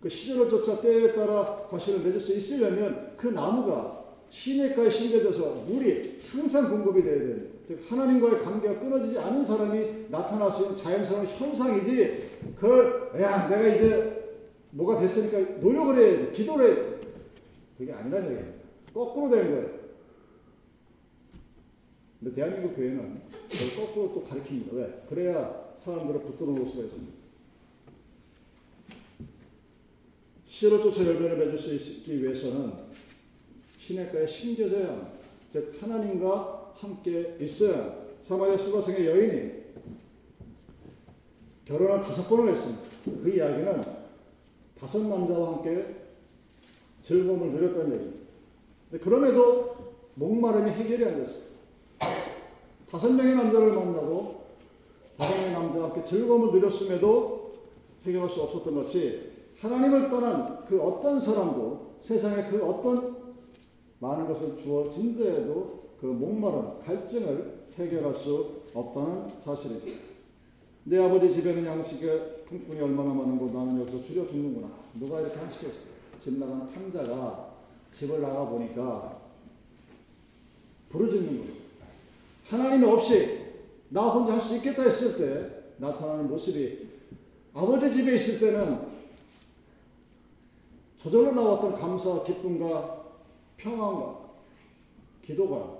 그 0.00 0.08
시절을 0.08 0.48
쫓아 0.48 0.80
때에 0.80 1.14
따라 1.14 1.68
과실을 1.68 2.00
맺을 2.00 2.18
수 2.18 2.34
있으려면 2.34 3.12
그 3.18 3.26
나무가 3.26 4.06
시냇가에 4.30 4.88
심겨져서 4.88 5.66
물이 5.68 6.20
항상 6.30 6.70
공급이 6.70 7.02
돼야 7.02 7.18
됩니다. 7.18 7.51
즉 7.66 7.80
하나님과의 7.88 8.42
관계가 8.42 8.80
끊어지지 8.80 9.18
않은 9.18 9.44
사람이 9.44 10.06
나타날 10.08 10.50
수 10.50 10.62
있는 10.62 10.76
자연스러운 10.76 11.26
현상이지 11.26 12.30
그걸 12.56 13.12
야 13.20 13.48
내가 13.48 13.66
이제 13.68 14.40
뭐가 14.70 15.00
됐으니까 15.00 15.60
노력을 15.60 15.96
해야지 15.96 16.32
기도를 16.32 16.66
해야지 16.66 17.06
그게 17.78 17.92
아니라는 17.92 18.30
얘기예요. 18.30 18.54
거꾸로 18.92 19.30
된 19.30 19.50
거예요. 19.50 19.82
근데 22.20 22.34
대한민국 22.34 22.76
교회는 22.76 23.22
그걸 23.50 23.86
거꾸로 23.86 24.14
또 24.14 24.24
가르칩니다. 24.24 24.76
왜? 24.76 25.02
그래야 25.08 25.74
사람들을 25.84 26.20
붙들어 26.22 26.50
놓을 26.50 26.68
수가 26.68 26.84
있습니다. 26.84 27.12
시를 30.48 30.80
쫓아 30.80 31.04
열매를 31.04 31.38
맺을 31.38 31.58
수 31.58 31.74
있기 31.74 32.22
위해서는 32.22 32.72
시냇가에 33.78 34.26
심겨져야 34.26 34.88
합니다. 34.88 35.21
즉 35.52 35.76
하나님과 35.80 36.72
함께 36.74 37.36
있어야. 37.38 38.02
사마리아 38.22 38.56
수가성의 38.56 39.06
여인이 39.06 39.52
결혼을 41.66 42.00
다섯 42.00 42.26
번을 42.28 42.52
했습니다. 42.52 42.82
그 43.04 43.30
이야기는 43.34 43.82
다섯 44.80 45.06
남자와 45.06 45.52
함께 45.52 45.96
즐거움을 47.02 47.50
누렸다는 47.50 47.92
얘기입니다. 47.92 48.22
그럼에도 49.02 49.92
목마름이 50.14 50.70
해결이 50.70 51.04
안 51.04 51.16
됐어요. 51.18 51.42
다섯 52.90 53.12
명의 53.12 53.36
남자를 53.36 53.72
만나고 53.72 54.44
다섯 55.18 55.34
명의 55.34 55.52
남자와 55.52 55.90
함께 55.90 56.04
즐거움을 56.04 56.52
누렸음에도 56.52 57.52
해결할 58.06 58.30
수 58.30 58.40
없었던 58.42 58.74
것이 58.74 59.32
하나님을 59.60 60.08
떠난 60.08 60.64
그 60.64 60.80
어떤 60.80 61.20
사람도 61.20 61.96
세상에 62.00 62.50
그 62.50 62.64
어떤 62.64 63.21
많은 64.02 64.26
것을 64.26 64.58
주어진 64.58 65.16
데에도 65.16 65.80
그 66.00 66.06
목마름, 66.06 66.80
갈증을 66.84 67.68
해결할 67.78 68.12
수 68.12 68.62
없다는 68.74 69.30
사실입니다. 69.40 70.00
내 70.84 70.98
아버지 70.98 71.32
집에는 71.32 71.64
양식의 71.64 72.44
품꾼이 72.48 72.80
얼마나 72.80 73.14
많은고 73.14 73.56
나는 73.56 73.80
여기서 73.80 74.02
줄여 74.02 74.26
죽는구나. 74.26 74.68
누가 74.98 75.20
이렇게 75.20 75.38
한식했어? 75.38 75.78
집 76.20 76.36
나간 76.38 76.68
탕자가 76.68 77.52
집을 77.92 78.20
나가 78.20 78.48
보니까 78.48 79.20
부르짖는 80.88 81.38
거예요. 81.38 81.62
하나님이 82.48 82.84
없이 82.84 83.38
나 83.90 84.08
혼자 84.08 84.34
할 84.34 84.40
수 84.40 84.56
있겠다 84.56 84.82
했을 84.82 85.16
때 85.16 85.74
나타나는 85.76 86.28
모습이 86.28 86.88
아버지 87.54 87.92
집에 87.92 88.16
있을 88.16 88.40
때는 88.40 88.80
저절로 90.98 91.32
나왔던 91.32 91.74
감사와 91.74 92.24
기쁨과 92.24 93.01
평안과 93.62 94.20
기도가 95.22 95.78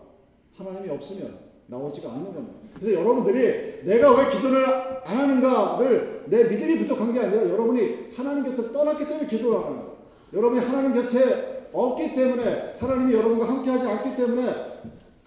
하나님이 0.56 0.90
없으면 0.90 1.38
나오지가 1.66 2.12
않는 2.12 2.32
겁니다. 2.32 2.58
그래서 2.74 3.00
여러분들이 3.00 3.84
내가 3.84 4.16
왜 4.16 4.30
기도를 4.30 4.66
안 5.04 5.18
하는가를 5.18 6.24
내 6.28 6.44
믿음이 6.44 6.78
부족한 6.78 7.12
게 7.12 7.20
아니라 7.20 7.48
여러분이 7.48 8.10
하나님 8.14 8.44
곁을 8.44 8.72
떠났기 8.72 9.06
때문에 9.06 9.26
기도를 9.26 9.58
안 9.58 9.64
하는 9.64 9.76
거예요. 9.78 9.96
여러분이 10.32 10.64
하나님 10.64 10.94
곁에 10.94 11.68
없기 11.72 12.14
때문에 12.14 12.76
하나님이 12.78 13.14
여러분과 13.14 13.48
함께 13.48 13.70
하지 13.70 13.86
않기 13.86 14.16
때문에 14.16 14.52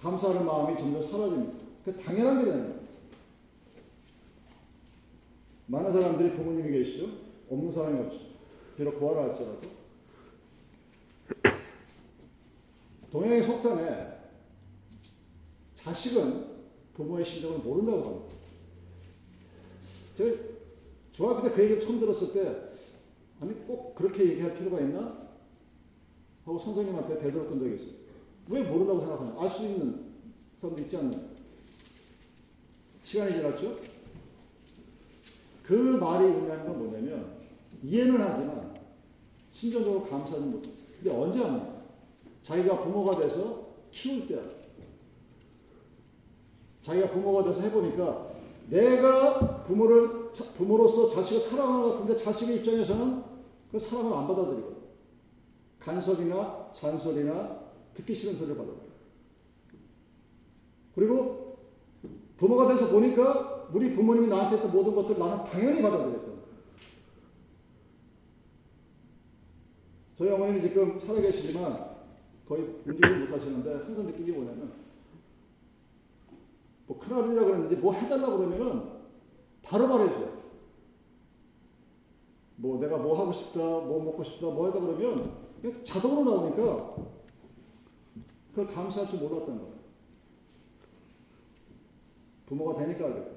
감사하는 0.01 0.45
마음이 0.45 0.77
점점 0.77 1.03
사라집니다. 1.03 1.53
그 1.83 1.97
당연한 1.97 2.39
게 2.39 2.45
되는 2.45 2.63
거예요. 2.63 2.75
많은 5.67 5.91
사람들이 5.91 6.31
부모님이 6.33 6.77
계시죠? 6.77 7.07
없는 7.49 7.71
사람이 7.71 7.99
없죠. 8.01 8.19
비록 8.77 8.99
구하라 8.99 9.29
할지라도. 9.29 9.75
동양의 13.15 13.43
속담에 13.43 14.07
자식은 15.75 16.47
부모의 16.95 17.23
심정을 17.23 17.59
모른다고 17.59 18.03
합니다. 18.03 18.35
제가 20.17 20.43
중학교 21.13 21.43
때 21.43 21.55
그 21.55 21.63
얘기를 21.63 21.81
처음 21.81 21.97
들었을 21.97 22.33
때, 22.33 22.73
아니, 23.39 23.53
꼭 23.65 23.95
그렇게 23.95 24.31
얘기할 24.31 24.57
필요가 24.57 24.81
있나? 24.81 25.29
하고 26.43 26.59
선생님한테 26.59 27.19
대들었던 27.19 27.57
적이 27.57 27.75
있어요. 27.75 27.95
왜 28.49 28.63
모른다고 28.63 28.99
생각하냐? 28.99 29.41
알 29.41 29.49
수 29.49 29.63
있는 29.63 30.11
사람도 30.59 30.81
있지 30.81 30.97
않나요? 30.97 31.21
시간이 33.05 33.31
지났죠? 33.31 33.79
그 35.63 35.73
말이 35.73 36.25
의미하는 36.25 36.65
건 36.65 36.79
뭐냐면 36.79 37.37
이해는 37.81 38.19
하지만 38.19 38.77
심정적으로 39.53 40.03
감사는 40.03 40.51
못. 40.51 40.63
근데 40.97 41.09
언제 41.11 41.39
합니까? 41.39 41.74
자기가 42.45 42.83
부모가 42.83 43.17
돼서 43.17 43.69
키울 43.89 44.27
때야. 44.27 44.39
자기가 46.83 47.09
부모가 47.09 47.43
돼서 47.43 47.61
해보니까 47.61 48.33
내가 48.69 49.63
부모를 49.63 50.31
부모로서 50.55 51.09
자식을 51.09 51.41
사랑하는 51.41 51.81
것 51.81 51.91
같은데 51.93 52.15
자식의 52.15 52.57
입장에서는 52.57 53.23
그 53.71 53.79
사랑을 53.79 54.13
안 54.15 54.27
받아들이고 54.27 54.75
간섭이나 55.79 56.69
잔소리나 56.73 57.61
듣기 57.95 58.13
싫은 58.13 58.35
소리를 58.35 58.55
받아들여. 58.55 58.85
그리고 60.93 61.57
부모가 62.37 62.67
돼서 62.67 62.91
보니까 62.91 63.69
우리 63.73 63.95
부모님이 63.95 64.27
나한테 64.27 64.57
했던 64.57 64.71
모든 64.71 64.93
것들 64.93 65.17
나는 65.17 65.45
당연히 65.45 65.81
받아들였던 65.81 66.25
거예요. 66.25 66.45
저희 70.15 70.29
어머니는 70.29 70.61
지금 70.61 70.99
살아계시지만 70.99 71.94
거의 72.47 72.63
움직이지 72.85 73.19
못하시는데 73.21 73.73
항상 73.73 74.05
느낀 74.05 74.25
게 74.25 74.31
뭐냐면 74.31 74.73
뭐 76.87 76.99
큰아들이라 76.99 77.45
그랬는지 77.45 77.75
뭐 77.77 77.93
해달라고 77.93 78.37
그러면은 78.37 78.95
바로 79.63 79.87
말해줘요. 79.87 80.35
뭐 82.57 82.79
내가 82.79 82.97
뭐 82.97 83.19
하고 83.19 83.33
싶다, 83.33 83.59
뭐 83.59 84.03
먹고 84.03 84.23
싶다, 84.23 84.45
뭐 84.47 84.67
하다 84.67 84.79
그러면 84.79 85.45
자동으로 85.83 86.23
나오니까 86.23 86.95
그걸 88.51 88.67
감사할 88.67 89.09
줄 89.09 89.19
몰랐던 89.19 89.57
거예요. 89.57 89.75
부모가 92.45 92.77
되니까 92.77 93.05
알겠다. 93.05 93.35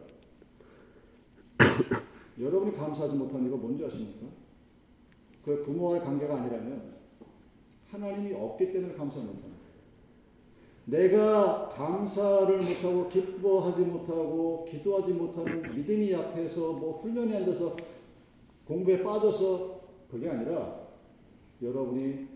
여러분이 2.39 2.77
감사하지 2.77 3.17
못하는 3.17 3.47
이유가 3.47 3.57
뭔지 3.57 3.85
아십니까? 3.85 4.27
그 5.45 5.63
부모와의 5.65 6.03
관계가 6.03 6.37
아니라면 6.37 6.98
하나님이 7.91 8.35
없기 8.35 8.73
때문에 8.73 8.95
감사 8.95 9.19
못하는 9.19 9.41
거예요. 9.43 9.59
내가 10.85 11.69
감사를 11.69 12.63
못하고 12.63 13.09
기뻐하지 13.09 13.83
못하고 13.83 14.67
기도하지 14.71 15.13
못하는 15.13 15.63
믿음이 15.63 16.13
약해서 16.13 16.73
뭐 16.73 17.01
훈련이 17.03 17.37
안 17.37 17.45
돼서 17.45 17.77
공부에 18.67 19.03
빠져서 19.03 19.81
그게 20.11 20.31
아니라 20.31 20.81
여러분이 21.63 22.27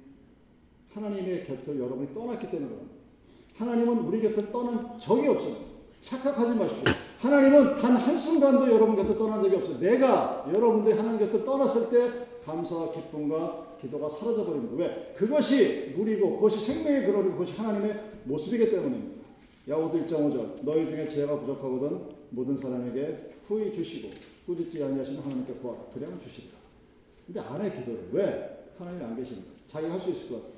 하나님의 0.93 1.45
곁을 1.45 1.79
여러분이 1.79 2.13
떠났기 2.13 2.51
때문에. 2.51 2.73
하나님은 3.57 3.99
우리 4.01 4.21
곁을 4.21 4.51
떠난 4.51 4.99
적이 4.99 5.29
없습니다. 5.29 5.73
착각하지 6.03 6.59
마십시오. 6.59 6.85
하나님은 7.21 7.77
단 7.77 7.97
한순간도 7.97 8.71
여러분 8.71 8.97
곁을 8.97 9.17
떠난 9.17 9.43
적이 9.43 9.57
없어요. 9.57 9.79
내가 9.79 10.45
여러분들이 10.53 10.97
하나님 10.97 11.21
곁을 11.21 11.45
떠났을 11.45 11.91
때 11.91 12.27
감사와 12.45 12.93
기쁨과 12.93 13.72
기도가 13.83 14.09
사라져 14.09 14.45
버립니다. 14.47 14.75
왜? 14.77 15.13
그것이 15.17 15.95
누리고 15.97 16.37
그것이 16.37 16.65
생명의 16.65 17.05
근원이고 17.07 17.33
그것이 17.33 17.53
하나님의 17.55 18.01
모습이기 18.25 18.71
때문입니다. 18.71 19.23
야고보 19.69 19.99
1.5절 20.07 20.63
너희 20.65 20.87
중에 20.87 21.09
지혜가 21.09 21.41
부족하거든 21.41 22.01
모든 22.31 22.57
사람에게 22.57 23.33
후히 23.47 23.73
주시고 23.73 24.11
꾸짖지 24.47 24.83
아니하시면 24.83 25.23
하나님께 25.23 25.55
구하라 25.55 25.81
그러면 25.95 26.21
주시리라. 26.23 26.55
근데 27.27 27.41
안 27.41 27.61
해 27.61 27.71
기도를 27.71 28.09
왜? 28.13 28.65
하나님이 28.79 29.05
안 29.05 29.17
계십니다. 29.17 29.51
자기가 29.69 29.93
할수 29.95 30.11
있을 30.11 30.29
것 30.31 30.35
같아요. 30.37 30.53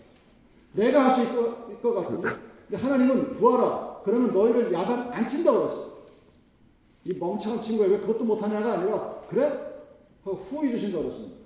내가 0.73 1.05
할 1.07 1.15
수 1.15 1.23
있을 1.23 1.81
것 1.83 1.95
같거든요. 1.95 2.23
근데 2.69 2.77
하나님은 2.83 3.35
구하라. 3.35 4.01
그러면 4.05 4.33
너희를 4.35 4.73
야단 4.73 5.13
안 5.13 5.27
친다고 5.29 5.61
그랬어. 5.61 5.95
이 7.07 7.13
멍청한 7.19 7.61
친구야 7.63 7.89
왜 7.89 7.99
그것도 8.01 8.25
못하냐가 8.25 8.75
아니라 8.75 9.23
그래? 9.29 9.51
후히 10.25 10.71
주신다고 10.73 11.05
그랬습니다. 11.05 11.37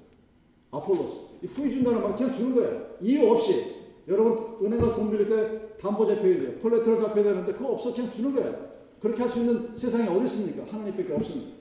아폴로스. 0.71 1.28
이 1.43 1.47
후히 1.47 1.75
준다는 1.75 2.03
말 2.03 2.17
그냥 2.17 2.33
주는 2.33 2.55
거예요. 2.55 2.87
이유 3.01 3.31
없이. 3.31 3.77
여러분 4.09 4.57
은행 4.65 4.81
가서 4.81 4.97
돈 4.97 5.11
빌릴 5.11 5.29
때 5.29 5.77
담보 5.79 6.07
잡혀야 6.07 6.41
돼요. 6.41 6.53
콜레트럴 6.61 7.01
잡혀야 7.01 7.25
되는데 7.25 7.53
그거 7.53 7.73
없어 7.73 7.95
그냥 7.95 8.11
주는 8.11 8.35
거예요. 8.35 8.69
그렇게 9.01 9.23
할 9.23 9.31
수 9.31 9.41
있는 9.41 9.77
세상에 9.77 10.09
어디 10.09 10.25
있습니까? 10.25 10.65
하나님밖에 10.73 11.13
없습니다. 11.15 11.53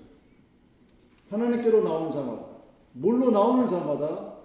하나님께로 1.29 1.83
나오는 1.83 2.11
자마다 2.11 2.45
물로 2.93 3.29
나오는 3.29 3.67
자마다 3.67 4.37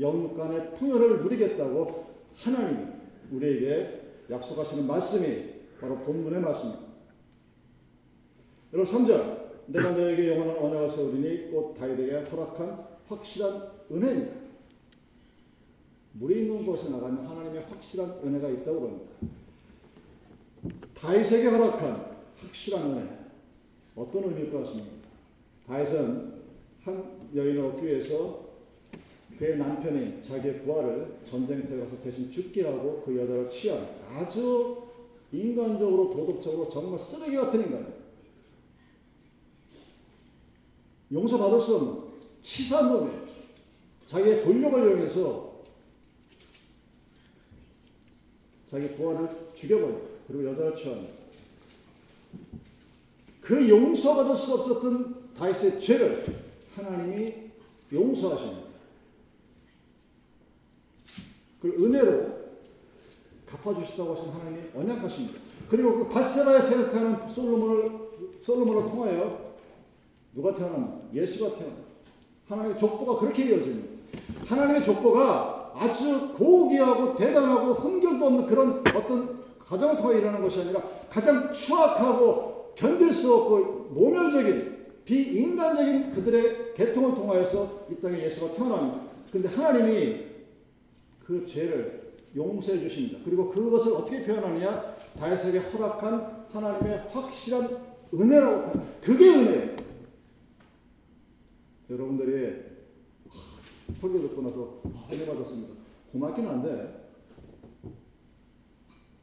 영간의 0.00 0.74
풍요를 0.74 1.22
누리겠다고 1.22 2.06
하나님이 2.34 2.86
우리에게 3.32 4.00
약속하시는 4.30 4.86
말씀이 4.86 5.52
바로 5.80 5.98
본문의 5.98 6.40
말씀입니다. 6.40 6.82
여러분 8.72 8.92
3절 8.94 9.42
내가 9.66 9.90
너에게 9.90 10.30
영원한 10.32 10.56
언약을 10.56 10.90
세우리니 10.90 11.50
곧 11.50 11.74
다윗에게 11.78 12.30
허락한 12.30 12.86
확실한 13.08 13.68
은혜입니다. 13.90 14.41
물이 16.14 16.42
있는 16.42 16.66
곳에 16.66 16.90
나가면 16.90 17.26
하나님의 17.26 17.62
확실한 17.62 18.20
은혜가 18.24 18.48
있다고 18.48 18.80
그럽니다. 18.80 19.12
다윗에게 20.94 21.48
허락한 21.48 22.16
확실한 22.38 22.90
은혜 22.90 23.18
어떤 23.96 24.24
의미일 24.24 24.52
것 24.52 24.62
같습니까? 24.62 24.90
다윗은 25.66 26.42
한 26.82 27.20
여인을 27.34 27.64
얻기 27.64 27.86
위해서 27.86 28.52
그의 29.38 29.56
남편이 29.56 30.22
자기의 30.22 30.62
부하를 30.62 31.18
전쟁터에 31.28 31.80
가서 31.80 32.00
대신 32.02 32.30
죽게 32.30 32.64
하고 32.66 33.02
그 33.04 33.16
여자를 33.16 33.50
취한 33.50 33.88
아주 34.08 34.82
인간적으로 35.32 36.10
도덕적으로 36.10 36.68
정말 36.70 36.98
쓰레기 36.98 37.36
같은 37.36 37.60
인간이에요. 37.60 38.02
용서받을 41.12 41.60
수 41.60 41.76
없는 41.76 42.02
치사한 42.42 42.92
놈이에요. 42.92 43.22
자기의 44.06 44.44
권력을 44.44 44.78
이용해서 44.78 45.51
자기 48.72 48.88
부하를 48.96 49.28
죽여버려요. 49.54 50.00
그리고 50.26 50.46
여자를 50.46 50.74
취합니다. 50.74 51.12
그 53.42 53.68
용서받을 53.68 54.34
수 54.34 54.54
없었던 54.54 55.34
다윗의 55.36 55.80
죄를 55.82 56.24
하나님이 56.74 57.34
용서하십니다. 57.92 58.62
그 61.60 61.68
은혜로 61.68 62.32
갚아주시다고 63.46 64.14
하신 64.14 64.32
하나님이 64.32 64.62
언약하십니다. 64.74 65.38
그리고 65.68 65.98
그 65.98 66.08
바세바의 66.08 66.62
세를 66.62 66.90
태어난 66.90 67.34
솔로몬을 67.34 68.00
솔로몬을 68.40 68.90
통하여 68.90 69.54
누가 70.34 70.54
태어납니까? 70.54 71.14
예수가 71.14 71.56
태어납니다. 71.56 71.88
하나님의 72.48 72.78
족보가 72.78 73.20
그렇게 73.20 73.50
이어집니다. 73.50 73.92
하나님의 74.46 74.82
족보가 74.82 75.51
아주 75.82 76.32
고귀하고 76.34 77.16
대단하고 77.16 77.74
흥경도 77.74 78.26
없는 78.26 78.46
그런 78.46 78.84
어떤 78.94 79.42
가정을 79.58 79.96
통해 79.96 80.18
일어나는 80.18 80.42
것이 80.42 80.60
아니라 80.60 80.80
가장 81.10 81.52
추악하고 81.52 82.72
견딜 82.76 83.12
수 83.12 83.34
없고 83.34 83.88
모멸적인 83.90 84.82
비인간적인 85.04 86.12
그들의 86.12 86.74
계통을 86.74 87.14
통하여서 87.14 87.86
이 87.90 88.00
땅에 88.00 88.22
예수가 88.22 88.54
태어납니다. 88.54 89.00
근데 89.32 89.48
하나님이 89.48 90.20
그 91.26 91.44
죄를 91.46 92.12
용서해 92.36 92.78
주십니다. 92.78 93.18
그리고 93.24 93.50
그것을 93.50 93.92
어떻게 93.94 94.24
표현하느냐? 94.24 94.94
다윗에게 95.18 95.58
허락한 95.58 96.46
하나님의 96.52 97.08
확실한 97.12 97.68
은혜라고. 98.14 98.80
그게 99.02 99.28
은혜예요. 99.28 99.76
여러분들이 101.90 102.71
듣고 104.10 104.42
나서 104.42 104.82
은혜 105.10 105.26
받았습니다. 105.26 105.74
고맙긴 106.12 106.46
한데 106.46 107.02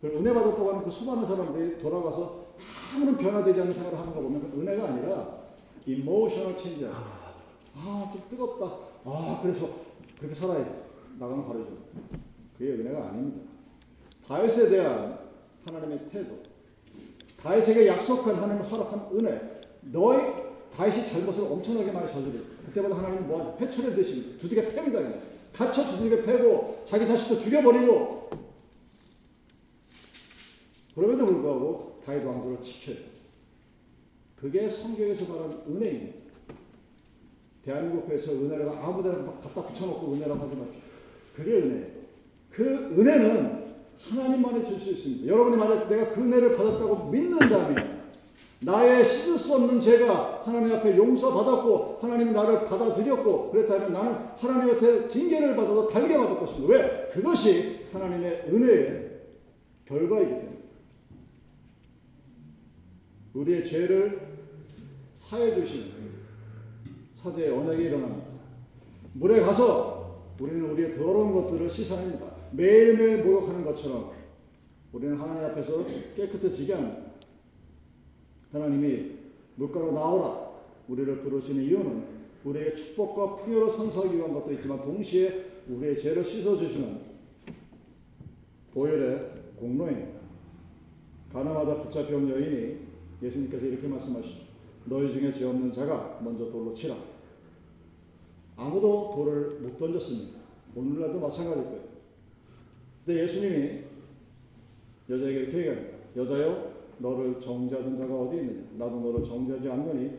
그 0.01 0.07
은혜 0.07 0.33
받았다고 0.33 0.69
하는 0.69 0.83
그 0.83 0.89
수많은 0.89 1.27
사람들이 1.27 1.77
돌아가서 1.77 2.45
아무런 2.93 3.17
변화되지 3.17 3.61
않는 3.61 3.73
생활을 3.73 3.99
하는 3.99 4.13
거 4.13 4.21
보면 4.21 4.51
그 4.51 4.61
은혜가 4.61 4.89
아니라 4.89 5.39
emotional 5.85 6.57
change야. 6.57 6.91
아, 7.75 8.11
좀 8.11 8.21
뜨겁다. 8.29 8.65
아, 9.05 9.39
그래서 9.41 9.69
그렇게 10.17 10.35
살아야지. 10.35 10.69
나가면 11.17 11.45
바로 11.45 11.59
좀. 11.59 11.79
그게 12.57 12.71
은혜가 12.71 13.09
아닙니다. 13.09 13.41
다윗에 14.27 14.69
대한 14.69 15.19
하나님의 15.65 16.09
태도. 16.11 16.39
다윗에게 17.41 17.87
약속한 17.87 18.35
하나님 18.35 18.63
허락한 18.63 19.09
은혜. 19.13 19.61
너희 19.81 20.21
다윗이 20.75 21.07
잘못을 21.07 21.45
엄청나게 21.51 21.91
많이 21.91 22.11
저지르. 22.11 22.58
그때마다 22.69 22.97
하나님은 22.97 23.27
뭐하죠? 23.27 23.57
회초리 23.59 23.95
대신 23.95 24.37
두들겨 24.37 24.69
팹니다. 24.69 24.93
그냥. 24.93 25.21
갇혀 25.53 25.81
두들겨 25.83 26.23
패고 26.23 26.83
자기 26.85 27.07
자식도 27.07 27.41
죽여버리고 27.41 28.29
그럼에도 30.95 31.25
불구하고 31.25 32.01
다윗 32.05 32.23
왕조를 32.23 32.61
지켜요. 32.61 32.97
그게 34.39 34.69
성경에서 34.69 35.33
말하는 35.33 35.57
은혜입니다. 35.67 36.19
대한민국 37.65 38.07
교회에서 38.07 38.31
은혜를 38.31 38.69
아무데나 38.69 39.25
갖다 39.41 39.63
붙여놓고 39.65 40.13
은혜라고 40.13 40.39
하지 40.39 40.55
마십시오. 40.55 40.81
그게 41.35 41.51
은혜예요. 41.57 41.87
그 42.51 42.63
은혜는 42.99 43.59
하나님만이 43.99 44.65
줄 44.65 44.79
수 44.79 44.91
있습니다. 44.91 45.27
여러분이 45.27 45.57
만약 45.57 45.89
내가 45.89 46.13
그 46.13 46.21
은혜를 46.21 46.55
받았다고 46.55 47.09
믿는다면 47.09 47.98
나의 48.61 49.05
씻을 49.05 49.39
수 49.39 49.55
없는 49.55 49.79
죄가 49.79 50.43
하나님 50.45 50.73
앞에 50.75 50.97
용서받았고 50.97 51.99
하나님이 52.01 52.31
나를 52.31 52.65
받아들였고 52.65 53.51
그랬다면 53.51 53.93
나는 53.93 54.13
하나님한테 54.37 55.07
징계를 55.07 55.55
받아도 55.55 55.87
달게 55.87 56.17
받을 56.17 56.37
것입니다. 56.39 56.73
왜? 56.73 57.09
그것이 57.13 57.85
하나님의 57.93 58.45
은혜의 58.49 59.09
결과이기 59.85 60.29
때문에 60.29 60.59
우리의 63.33 63.65
죄를 63.65 64.27
사해 65.13 65.55
주시는 65.55 66.09
사제의 67.15 67.51
언약이 67.51 67.83
일어납니다. 67.83 68.27
물에 69.13 69.39
가서 69.41 70.33
우리는 70.39 70.69
우리의 70.71 70.93
더러운 70.93 71.33
것들을 71.33 71.69
씻어냅니다. 71.69 72.27
매일매일 72.51 73.23
목욕하는 73.23 73.63
것처럼 73.63 74.11
우리는 74.91 75.17
하나님 75.17 75.45
앞에서 75.45 75.85
깨끗해지게 76.15 76.73
합니다. 76.73 77.08
하나님이 78.51 79.11
물가로 79.55 79.91
나오라 79.91 80.49
우리를 80.87 81.21
부르시는 81.21 81.63
이유는 81.63 82.19
우리에게 82.43 82.75
축복과 82.75 83.37
풍요를 83.37 83.69
선사하기 83.71 84.17
위한 84.17 84.33
것도 84.33 84.53
있지만 84.53 84.81
동시에 84.81 85.45
우리의 85.67 85.97
죄를 85.97 86.23
씻어주시는 86.23 87.09
보혈의 88.73 89.31
공로입니다. 89.57 90.19
가나마다 91.31 91.83
붙잡혀 91.83 92.15
온 92.15 92.29
여인이 92.29 92.77
예수님께서 93.21 93.65
이렇게 93.65 93.87
말씀하시죠. 93.87 94.49
너희 94.85 95.11
중에 95.11 95.31
죄 95.33 95.45
없는 95.45 95.71
자가 95.71 96.19
먼저 96.23 96.49
돌로 96.49 96.73
치라. 96.73 96.95
아무도 98.55 99.11
돌을 99.15 99.59
못 99.59 99.77
던졌습니다. 99.77 100.39
오늘날도 100.75 101.19
마찬가지일 101.19 101.65
거예요. 101.65 101.83
근데 103.05 103.23
예수님이 103.23 103.79
여자에게 105.09 105.39
이렇게 105.39 105.57
얘기합니다. 105.57 105.97
여자여, 106.15 106.78
너를 106.99 107.41
정죄하던 107.41 107.95
자가 107.95 108.13
어디 108.13 108.37
있느냐? 108.37 108.67
나도 108.77 108.99
너를 108.99 109.25
정죄하지 109.25 109.69
않노니 109.69 110.11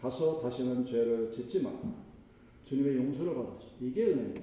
가서 0.00 0.40
다시는 0.40 0.86
죄를 0.86 1.30
짓지 1.32 1.62
마. 1.62 1.70
주님의 2.64 2.96
용서를 2.96 3.34
받았죠. 3.34 3.66
이게 3.80 4.06
은혜입니다. 4.06 4.40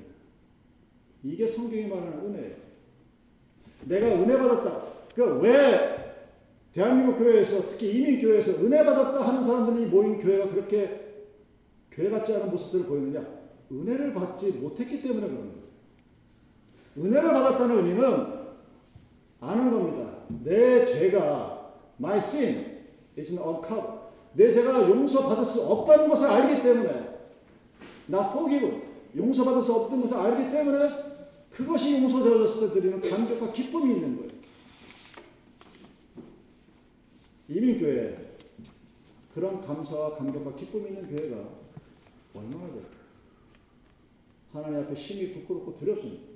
이게 1.24 1.48
성경이 1.48 1.88
말하는 1.88 2.26
은혜예요. 2.26 2.56
내가 3.86 4.08
은혜 4.08 4.38
받았다. 4.38 4.84
그러니까 5.14 5.42
왜 5.42 6.04
대한민국 6.74 7.20
교회에서 7.20 7.70
특히 7.70 7.98
이민 7.98 8.22
교회에서 8.22 8.64
은혜 8.64 8.84
받았다 8.84 9.22
하는 9.28 9.44
사람들이 9.44 9.88
모인 9.88 10.20
교회가 10.20 10.50
그렇게 10.50 11.02
교회 11.92 12.10
같지 12.10 12.34
않은 12.34 12.50
모습들을 12.50 12.86
보이느냐? 12.86 13.26
은혜를 13.72 14.14
받지 14.14 14.52
못했기 14.52 15.02
때문에 15.02 15.28
그런 15.28 15.38
거예요. 15.38 15.64
은혜를 16.98 17.30
받았다는 17.30 17.78
의미는 17.78 18.44
아는 19.40 19.72
겁니다. 19.72 20.24
내 20.44 20.86
죄가 20.86 21.53
my 22.00 22.18
sin 22.18 22.84
is 23.18 23.32
uncovered. 23.32 24.04
내 24.34 24.52
죄가 24.52 24.90
용서받을 24.90 25.46
수 25.46 25.64
없다는 25.64 26.10
것을 26.10 26.28
알기 26.28 26.64
때문에 26.64 27.20
나 28.08 28.32
포기고 28.32 28.82
용서받을 29.16 29.62
수 29.62 29.74
없던 29.74 30.02
것을 30.02 30.18
알기 30.18 30.52
때문에 30.52 30.90
그것이 31.52 32.02
용서되어졌을 32.02 32.70
때 32.70 32.82
드리는 32.82 33.00
감격과 33.00 33.52
기쁨이 33.52 33.94
있는 33.94 34.18
거예요. 34.18 34.32
이민교회 37.48 38.38
그런 39.36 39.62
감사와 39.62 40.16
감격과 40.16 40.56
기쁨이 40.56 40.90
있는 40.90 41.16
교회가 41.16 41.36
얼마나 42.36 42.74
될까? 42.74 42.90
하나님 44.52 44.80
앞에 44.80 44.96
심히 44.96 45.34
부끄럽고 45.34 45.76
두렵습니다. 45.76 46.33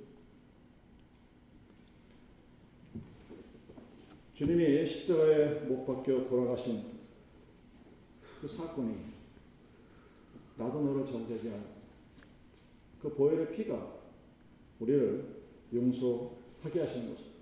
주님이 4.38 4.86
십자가에 4.86 5.62
못 5.62 5.84
박혀 5.84 6.28
돌아가신 6.28 6.84
그 8.40 8.46
사건이 8.46 8.94
나도 10.56 10.80
너를 10.80 11.04
정죄하지 11.04 11.48
않아. 11.48 11.62
그 13.02 13.12
보혈의 13.14 13.50
피가 13.50 13.94
우리를 14.78 15.24
용서하게 15.74 16.80
하시는 16.82 17.10
것입니다. 17.10 17.38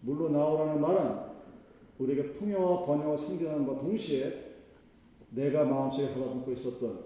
물로 0.00 0.30
나오라는 0.30 0.80
말은 0.80 1.32
우리에게 1.98 2.32
풍요와 2.32 2.86
번영과 2.86 3.14
생겨나는과 3.14 3.76
동시에 3.76 4.62
내가 5.28 5.64
마음속에 5.66 6.08
가다듬고 6.08 6.52
있었던 6.52 7.04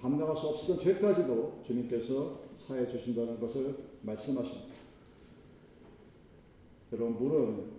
감당할 0.00 0.36
수 0.36 0.46
없었던 0.46 0.78
죄까지도 0.78 1.62
주님께서 1.66 2.42
사해 2.56 2.86
주신다는 2.86 3.40
것을 3.40 3.74
말씀하십니다. 4.02 4.74
여러분 6.92 7.14
물은 7.16 7.71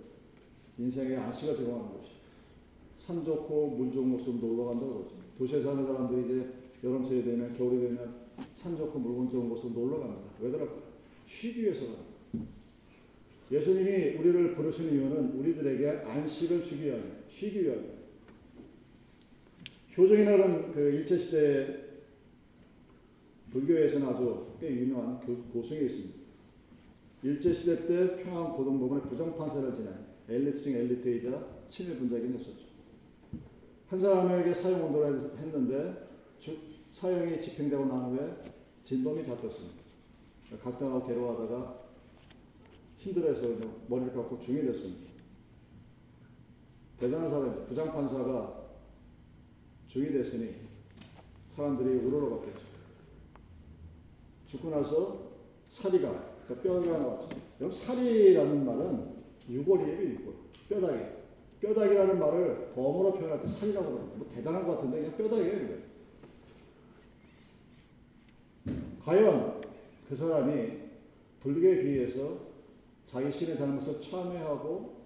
인생의 0.78 1.18
안식을 1.18 1.56
제공하는 1.56 1.98
것이 1.98 2.12
산 2.98 3.24
좋고 3.24 3.72
물 3.72 3.92
좋은 3.92 4.12
곳으로 4.12 4.34
놀러 4.38 4.66
간다고 4.66 4.94
그러죠. 4.94 5.16
도시에 5.38 5.62
사는 5.62 5.86
사람들이 5.86 6.26
이제 6.26 6.50
여름철이 6.84 7.24
되면 7.24 7.54
겨울이 7.54 7.82
되면 7.82 8.24
산 8.56 8.78
좋고 8.78 9.00
물 9.00 9.30
좋은 9.30 9.50
곳으로 9.50 9.72
놀러 9.74 10.00
갑니다. 10.00 10.32
왜 10.40 10.52
그럴까요? 10.52 10.84
쉬기 11.28 11.64
위해서 11.64 11.86
갑니다. 11.86 12.14
예수님이 13.52 14.18
우리를 14.18 14.56
부르시는 14.56 14.94
이유는 14.94 15.40
우리들에게 15.40 15.90
안식을 15.90 16.64
주기 16.64 16.86
위함이에요. 16.86 17.14
쉬기 17.30 17.64
위함이에요. 17.64 17.94
효정이라는 19.96 20.72
그 20.72 20.80
일제시대 20.80 21.84
불교에서는 23.52 24.08
아주 24.08 24.48
꽤 24.60 24.72
유명한 24.72 25.20
고승이 25.52 25.86
있습니다. 25.86 26.20
일제시대 27.22 27.88
때 27.88 28.24
평양 28.24 28.56
고등법원의 28.56 29.08
부정판사를 29.10 29.76
지낸 29.76 29.94
엘리트 30.30 30.64
중 30.64 30.74
엘리트이자 30.74 31.46
친일 31.70 31.98
분자이었었죠. 31.98 32.64
한 33.88 34.00
사람에게 34.00 34.54
사형 34.54 34.86
온도를 34.86 35.38
했는데 35.38 36.08
주, 36.40 36.58
사형이 36.94 37.42
집행되고 37.42 37.86
난 37.86 38.12
후에 38.12 38.44
진범이 38.84 39.26
잡혔습니다. 39.26 39.84
갔다가 40.64 41.06
괴로워하다가 41.06 41.84
힘들어서 42.98 43.48
머리를 43.88 44.14
깎고 44.14 44.40
중이 44.40 44.62
됐습니다. 44.62 45.12
대단한 47.00 47.30
사람이죠. 47.30 47.66
부장판사가 47.66 48.64
중이 49.88 50.12
됐으니 50.12 50.56
사람들이 51.56 51.98
우러러 52.06 52.38
봤겠죠. 52.38 52.60
죽고 54.48 54.70
나서 54.70 55.32
사리가, 55.70 56.10
그러니까 56.48 56.62
뼈가 56.62 56.98
나왔죠. 56.98 57.38
여러분, 57.60 57.78
사리라는 57.78 58.66
말은 58.66 59.13
유골이에요, 59.50 60.02
유골. 60.14 60.34
뼈다귀. 60.70 61.24
뼈다귀라는 61.62 62.20
말을 62.20 62.72
범어로 62.74 63.14
표현할 63.14 63.42
때 63.42 63.48
살이라고 63.48 63.90
그럽니다. 63.90 64.18
뭐 64.18 64.28
대단한 64.28 64.66
것 64.66 64.76
같은데 64.76 64.98
그냥 65.02 65.18
뼈다귀예요, 65.18 65.64
이거. 65.64 65.94
과연 69.04 69.62
그 70.08 70.16
사람이 70.16 70.80
불교에 71.42 71.84
비해서 71.84 72.40
자기 73.06 73.32
신의 73.32 73.58
잘못을 73.58 74.02
참회하고 74.02 75.04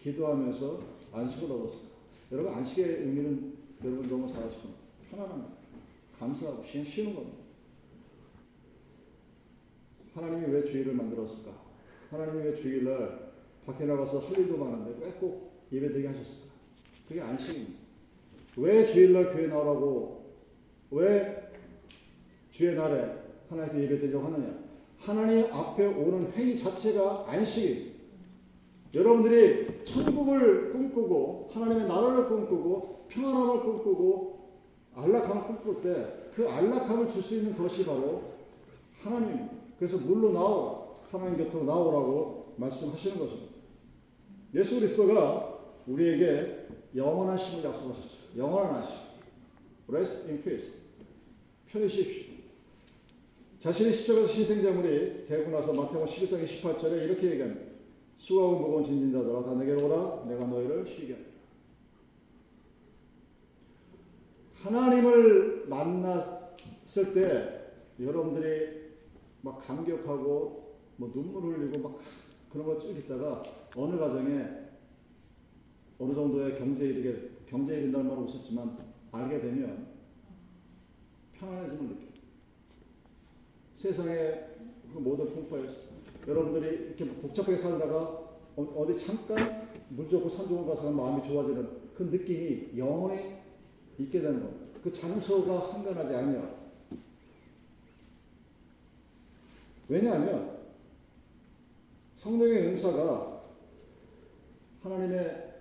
기도하면서 0.00 0.80
안식을 1.12 1.52
얻었을까? 1.52 1.88
여러분 2.32 2.52
안식의 2.54 2.84
의미는 3.02 3.56
여러분 3.84 4.08
너무 4.08 4.32
잘 4.32 4.42
아시고 4.44 4.70
편안한 5.10 5.42
거, 5.42 5.48
감사하고 6.18 6.64
쉬는 6.64 7.14
겁니다. 7.14 7.38
하나님이 10.14 10.52
왜 10.52 10.64
주일을 10.64 10.94
만들었을까? 10.94 11.67
하나님이 12.10 12.44
왜 12.44 12.54
주일날 12.56 13.28
밖에 13.66 13.84
나가서 13.84 14.18
할 14.20 14.38
일도 14.38 14.56
많은데 14.56 15.04
왜 15.04 15.12
꼭 15.20 15.48
예배드리게 15.72 16.08
하셨을까? 16.08 16.46
그게 17.06 17.20
안식입니다. 17.20 17.78
왜 18.56 18.86
주일날 18.86 19.32
교회 19.34 19.46
나오라고 19.46 20.24
왜 20.90 21.50
주의 22.50 22.74
날에 22.74 23.14
하나님께 23.50 23.82
예배드리려고 23.82 24.26
하느냐? 24.26 24.58
하나님 24.98 25.44
앞에 25.52 25.86
오는 25.86 26.30
행위 26.32 26.56
자체가 26.56 27.26
안식입니다. 27.28 27.98
여러분들이 28.94 29.84
천국을 29.84 30.72
꿈꾸고 30.72 31.50
하나님의 31.52 31.86
나라를 31.86 32.28
꿈꾸고 32.28 33.06
평안함을 33.10 33.60
꿈꾸고 33.62 34.38
안락함을 34.94 35.42
꿈꿀 35.62 35.82
때 35.82 36.18
그 36.34 36.48
안락함을 36.48 37.10
줄 37.10 37.20
수 37.22 37.34
있는 37.36 37.56
것이 37.58 37.84
바로 37.84 38.22
하나님입니다. 39.02 39.50
그래서 39.78 39.98
물로 39.98 40.32
나오라. 40.32 40.77
하나님 41.10 41.36
곁으로 41.38 41.64
나오라고 41.64 42.54
말씀하시는 42.56 43.18
것입니다. 43.18 43.54
예수 44.54 44.80
그리스도가 44.80 45.58
우리에게 45.86 46.66
영원한 46.94 47.38
심을 47.38 47.64
약속하셨죠. 47.64 48.36
영원한 48.36 48.86
심. 48.86 48.96
Rest 49.88 50.28
in 50.28 50.42
peace. 50.42 50.74
편히 51.66 51.88
쉬십시오. 51.88 52.34
자신의 53.60 53.92
십자가에서 53.92 54.28
신생자물이 54.28 55.26
되고 55.26 55.50
나서 55.50 55.72
마태복음 55.72 56.06
11장 56.06 56.46
28절에 56.46 57.04
이렇게 57.04 57.32
얘기합니다. 57.32 57.68
수고하고 58.18 58.58
무거운 58.58 58.84
짐진 58.84 59.12
자들아 59.12 59.44
다 59.44 59.54
내게로 59.54 59.84
오라 59.86 60.24
내가 60.26 60.46
너희를 60.46 60.86
쉬게 60.86 61.14
하리라. 61.14 61.28
하나님을 64.62 65.66
만났을 65.68 67.14
때 67.14 67.72
여러분들이 68.00 68.88
막 69.42 69.58
감격하고 69.66 70.67
뭐 70.98 71.10
눈물 71.12 71.42
흘리고 71.58 71.78
막 71.88 71.98
그런 72.50 72.66
거 72.66 72.78
쭉 72.78 72.96
있다가 72.98 73.42
어느 73.76 73.96
가정에 73.96 74.44
어느 75.98 76.14
정도의 76.14 76.58
경제 76.58 76.84
이르게 76.86 77.30
경제 77.46 77.78
이른다는 77.78 78.08
말은 78.08 78.22
없었지만 78.24 78.76
알게 79.12 79.40
되면 79.40 79.88
편안해짐을 81.34 81.88
느껴. 81.88 82.06
세상의 83.76 84.56
그 84.92 84.98
모든 84.98 85.32
풍파에서 85.32 85.76
여러분들이 86.26 86.86
이렇게 86.88 87.06
복잡하게 87.20 87.58
살다가 87.58 87.96
어- 88.56 88.62
어디 88.76 88.98
잠깐 88.98 89.68
물 89.90 90.08
좋고 90.08 90.28
산 90.28 90.48
좋은 90.48 90.66
가서 90.66 90.90
마음이 90.92 91.26
좋아지는 91.28 91.68
그 91.94 92.02
느낌이 92.04 92.76
영원히 92.76 93.36
있게 93.98 94.20
되는 94.20 94.40
겁니다. 94.42 94.66
그 94.82 94.92
장소가 94.92 95.60
상관하지 95.60 96.14
아니야. 96.14 96.58
왜냐하면 99.88 100.57
성령의 102.18 102.66
은사가 102.66 103.44
하나님의 104.82 105.54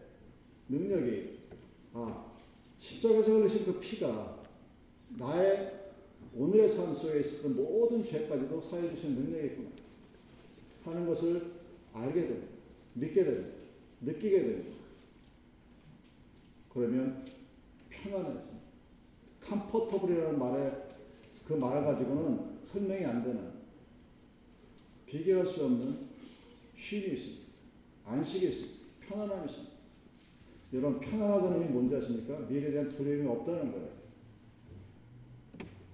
능력이 0.70 1.38
아 1.94 2.34
십자가에서 2.80 3.32
흘리신 3.34 3.66
그 3.66 3.80
피가 3.80 4.42
나의 5.18 5.74
오늘의 6.36 6.70
삶 6.70 6.96
속에 6.96 7.20
있었던 7.20 7.56
모든 7.56 8.04
죄까지도 8.04 8.62
사해 8.62 8.90
주신 8.94 9.16
능력이 9.16 9.48
있구나 9.48 9.70
하는 10.86 11.06
것을 11.08 11.54
알게 11.94 12.22
됩니다. 12.22 12.48
믿게 12.96 13.24
됩니다. 13.24 13.58
느끼게 14.02 14.42
됩니다. 14.42 14.78
그러면 16.74 17.26
편안해집니다. 17.90 18.58
컴포터블이라는 19.42 20.40
말에 20.40 20.88
그 21.48 21.54
말 21.54 21.84
가지고는 21.86 22.60
설명이 22.66 23.06
안 23.06 23.24
되는 23.24 23.52
비교할 25.06 25.48
수 25.48 25.64
없는 25.66 26.07
쉼이 26.78 27.14
있습니다. 27.14 27.44
안식이 28.06 28.48
있습니다. 28.48 28.78
편안함이 29.08 29.46
있습니다. 29.46 29.78
여러분 30.74 31.00
편안하다는 31.00 31.62
의미 31.62 31.72
뭔지 31.72 31.96
아십니까? 31.96 32.40
미래에 32.50 32.72
대한 32.72 32.90
두려움이 32.90 33.28
없다는 33.28 33.72
거예요. 33.72 33.88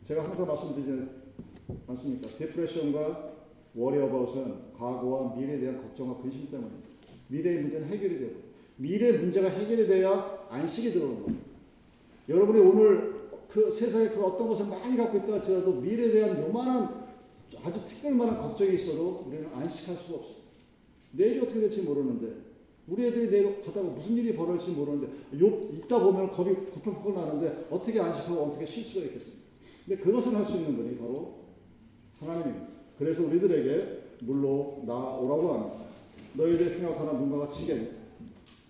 제가 0.04 0.24
항상 0.24 0.48
말씀드리지 0.48 1.10
않습니까? 1.88 2.28
디프레션과 2.28 3.34
워리어바웃은 3.76 4.74
과거와 4.74 5.36
미래에 5.36 5.60
대한 5.60 5.82
걱정과 5.82 6.22
근심 6.22 6.50
때문입니다. 6.50 6.90
미래의 7.28 7.62
문제는 7.62 7.88
해결이 7.88 8.20
되고 8.20 8.42
미래 8.76 9.12
문제가 9.18 9.50
해결이 9.50 9.88
돼야 9.88 10.46
안식이 10.50 10.92
들어오는 10.92 11.24
거예요. 11.24 11.40
여러분이 12.30 12.60
오늘 12.60 13.30
그 13.48 13.72
세상에 13.72 14.10
그 14.10 14.24
어떤 14.24 14.48
것을 14.48 14.68
많이 14.68 14.98
갖고 14.98 15.18
있다 15.20 15.34
할지라도 15.34 15.74
미래에 15.74 16.12
대한 16.12 16.42
요만한 16.42 17.04
아주 17.64 17.86
특별만한 17.86 18.42
걱정이 18.42 18.76
있어도 18.76 19.24
우리는 19.28 19.48
안식할 19.54 19.96
수가 19.98 20.18
없어요. 20.20 20.43
내일이 21.14 21.40
어떻게 21.40 21.60
될지 21.60 21.82
모르는데 21.84 22.28
우리 22.88 23.06
애들이 23.06 23.30
내일 23.30 23.62
가다가 23.62 23.88
무슨 23.90 24.18
일이 24.18 24.36
벌어질지 24.36 24.72
모르는데 24.72 25.08
요 25.40 25.70
있다 25.74 26.04
보면 26.04 26.32
겁이 26.32 26.54
부풀부풀 26.66 27.14
나는데 27.14 27.68
어떻게 27.72 28.00
안식하고 28.00 28.44
어떻게 28.44 28.66
쉴 28.66 28.84
수가 28.84 29.06
있겠습니까? 29.06 29.44
근데 29.86 30.02
그것을 30.02 30.36
할 30.36 30.46
수 30.46 30.58
있는 30.58 30.76
분이 30.76 30.98
바로 30.98 31.36
하나님입니다. 32.20 32.68
그래서 32.98 33.24
우리들에게 33.24 34.04
물로 34.24 34.84
나오라고 34.86 35.54
합니다. 35.54 35.78
너희들 36.34 36.70
생각하는 36.78 37.20
문과가 37.20 37.50
치겠 37.50 37.90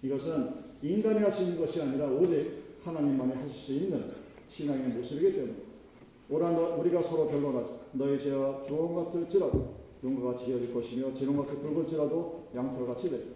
이것은 0.04 0.50
인간이 0.82 1.20
할 1.20 1.32
수 1.32 1.44
있는 1.44 1.58
것이 1.60 1.82
아니라 1.82 2.08
오직 2.08 2.64
하나님만이 2.84 3.34
하실 3.34 3.60
수 3.60 3.74
있는 3.74 4.12
신앙의 4.50 4.90
모습이기 4.90 5.34
때문에 5.34 5.54
오라 6.30 6.52
너, 6.52 6.76
우리가 6.78 7.02
서로 7.02 7.28
변론하자 7.30 7.70
너희 7.94 8.20
죄와 8.20 8.64
조언 8.68 8.96
같을지라도 8.96 9.83
용과 10.04 10.32
같이 10.32 10.52
여길 10.52 10.74
것이며 10.74 11.14
지름 11.14 11.38
같이 11.38 11.60
붉을지라도 11.60 12.50
양털 12.54 12.86
같이 12.88 13.10
되리라 13.10 13.30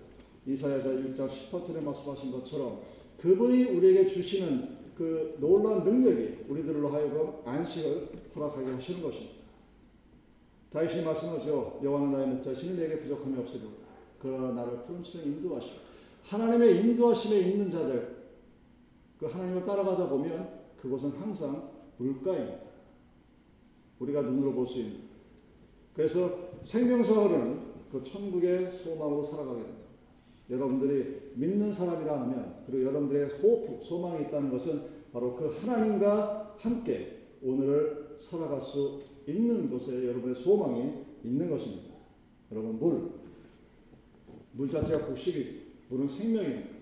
이사야자 0.45 0.89
1장 0.89 1.29
10퍼즐에 1.29 1.83
말씀하신 1.83 2.31
것처럼 2.31 2.81
그분이 3.19 3.63
우리에게 3.63 4.09
주시는 4.09 4.77
그 4.95 5.37
놀라운 5.39 5.83
능력이 5.83 6.45
우리들로 6.49 6.89
하여금 6.89 7.33
안식을 7.45 8.09
허락하게 8.35 8.71
하시는 8.71 9.01
것입니다. 9.01 9.37
다윗이 10.71 11.03
말씀하죠. 11.03 11.79
여호와는 11.83 12.11
나의 12.11 12.27
목자시니 12.27 12.77
내게 12.77 12.99
부족함이 13.01 13.37
없으리라. 13.37 13.69
그러나 14.19 14.53
나를 14.53 14.83
푸른 14.85 15.03
치에 15.03 15.23
인도하시고 15.23 15.75
하나님의 16.23 16.79
인도하심에 16.79 17.39
있는 17.39 17.71
자들 17.71 18.17
그 19.19 19.25
하나님을 19.25 19.65
따라가다 19.65 20.09
보면 20.09 20.59
그곳은 20.81 21.11
항상 21.11 21.71
물가입니다. 21.97 22.59
우리가 23.99 24.21
눈으로 24.21 24.53
볼 24.53 24.67
수 24.67 24.79
있는. 24.79 25.07
그래서 25.97 26.51
생명사활은 26.63 27.59
그 27.91 28.03
천국의 28.03 28.71
소망으로 28.71 29.23
살아가게 29.23 29.61
됩니다. 29.61 29.87
여러분들이 30.47 31.31
믿는 31.33 31.73
사람이라 31.73 32.21
하면 32.21 32.63
그리고 32.67 32.85
여러분들의 32.85 33.39
호프, 33.39 33.83
소망이 33.83 34.25
있다는 34.25 34.51
것은 34.51 34.83
바로 35.11 35.35
그 35.35 35.47
하나님과 35.59 36.55
함께 36.59 37.17
오늘을 37.41 38.15
살아갈 38.19 38.61
수 38.61 39.01
있는 39.27 39.69
곳에 39.71 40.07
여러분의 40.07 40.35
소망이 40.35 41.03
있는 41.23 41.49
것입니다. 41.49 41.95
여러분 42.51 42.77
물, 42.77 43.11
물 44.51 44.69
자체가 44.69 45.07
곡식이 45.07 45.61
물은 45.89 46.07
생명입니다. 46.07 46.77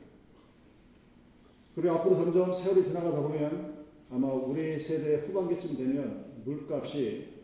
그리고 1.73 1.93
앞으로 1.93 2.15
점점 2.15 2.53
세월이 2.53 2.83
지나가다 2.83 3.21
보면 3.21 3.85
아마 4.09 4.27
우리 4.33 4.77
세대 4.77 5.25
후반기쯤 5.25 5.77
되면 5.77 6.41
물값이 6.43 7.34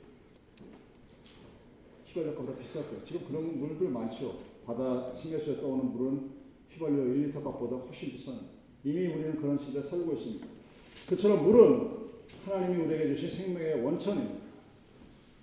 휘발유값보다 2.13 2.53
거예요. 2.53 3.05
지금 3.05 3.25
그런 3.27 3.59
물들 3.59 3.89
많죠. 3.89 4.39
바다 4.65 5.15
신경수에 5.15 5.59
떠오는 5.61 5.85
물은 5.91 6.29
휘발유 6.69 7.31
1리터 7.31 7.43
값보다 7.43 7.77
훨씬 7.77 8.09
비쌉니다. 8.15 8.61
이미 8.83 9.07
우리는 9.07 9.35
그런 9.37 9.57
시대에 9.57 9.81
살고 9.81 10.13
있습니다. 10.13 10.47
그처럼 11.09 11.43
물은 11.43 12.01
하나님이 12.45 12.83
우리에게 12.85 13.15
주신 13.15 13.29
생명의 13.29 13.83
원천입니다. 13.83 14.41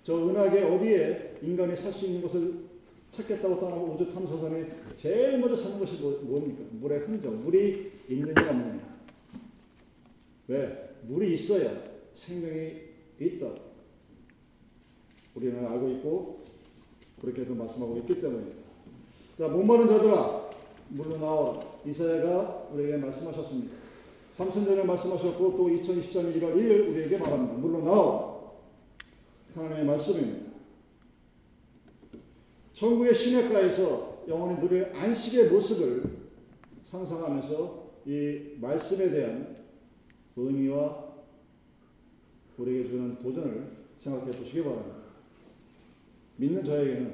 저 0.03 0.15
은하계 0.27 0.63
어디에 0.63 1.35
인간이 1.41 1.75
살 1.75 1.91
수 1.93 2.05
있는 2.05 2.21
것을 2.21 2.69
찾겠다고 3.11 3.59
떠나고 3.59 3.93
우주 3.93 4.11
탐사선이 4.11 4.65
제일 4.95 5.39
먼저 5.39 5.55
찾는 5.55 5.79
것이 5.79 6.01
뭐, 6.01 6.11
뭡니까? 6.21 6.63
물의 6.71 6.99
흔적. 6.99 7.33
물이 7.33 7.91
있느냐 8.09 8.49
없느냐. 8.49 8.95
왜? 10.47 10.89
물이 11.03 11.33
있어야 11.33 11.71
생명이 12.13 12.73
있다. 13.19 13.47
우리는 15.35 15.65
알고 15.65 15.89
있고 15.91 16.43
그렇게도 17.21 17.55
말씀하고 17.55 17.97
있기 17.97 18.21
때문입니다. 18.21 18.57
자, 19.37 19.47
목마른 19.47 19.87
자들아, 19.87 20.49
물로 20.89 21.17
나와라. 21.17 21.59
이사야가 21.85 22.69
우리에게 22.73 22.97
말씀하셨습니다. 22.97 23.73
삼천 24.33 24.65
전에 24.65 24.83
말씀하셨고 24.83 25.55
또 25.55 25.67
2024년 25.69 26.35
1월 26.35 26.55
1일 26.55 26.89
우리에게 26.89 27.17
말합니다. 27.17 27.53
물로 27.55 27.83
나와. 27.83 28.39
하나님의 29.53 29.85
말씀입니다. 29.85 30.51
천국의 32.73 33.13
시내가에서 33.13 34.23
영원히 34.27 34.59
누릴 34.59 34.95
안식의 34.95 35.49
모습을 35.49 36.03
상상하면서 36.85 37.89
이 38.05 38.55
말씀에 38.61 39.09
대한 39.09 39.55
의미와 40.35 41.09
우리에게 42.57 42.89
주는 42.89 43.19
도전을 43.19 43.71
생각해 43.97 44.25
보시기 44.27 44.63
바랍니다. 44.63 45.08
믿는 46.39 46.63
저에게는 46.63 47.13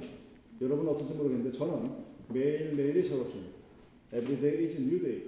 여러분 0.61 0.87
어떤지 0.87 1.15
모르겠는데 1.15 1.57
저는 1.57 1.89
매일매일이 2.29 3.03
새롭습니다. 3.03 3.55
Every 4.13 4.39
day 4.39 4.65
is 4.67 4.75
new 4.77 4.99
day. 5.01 5.23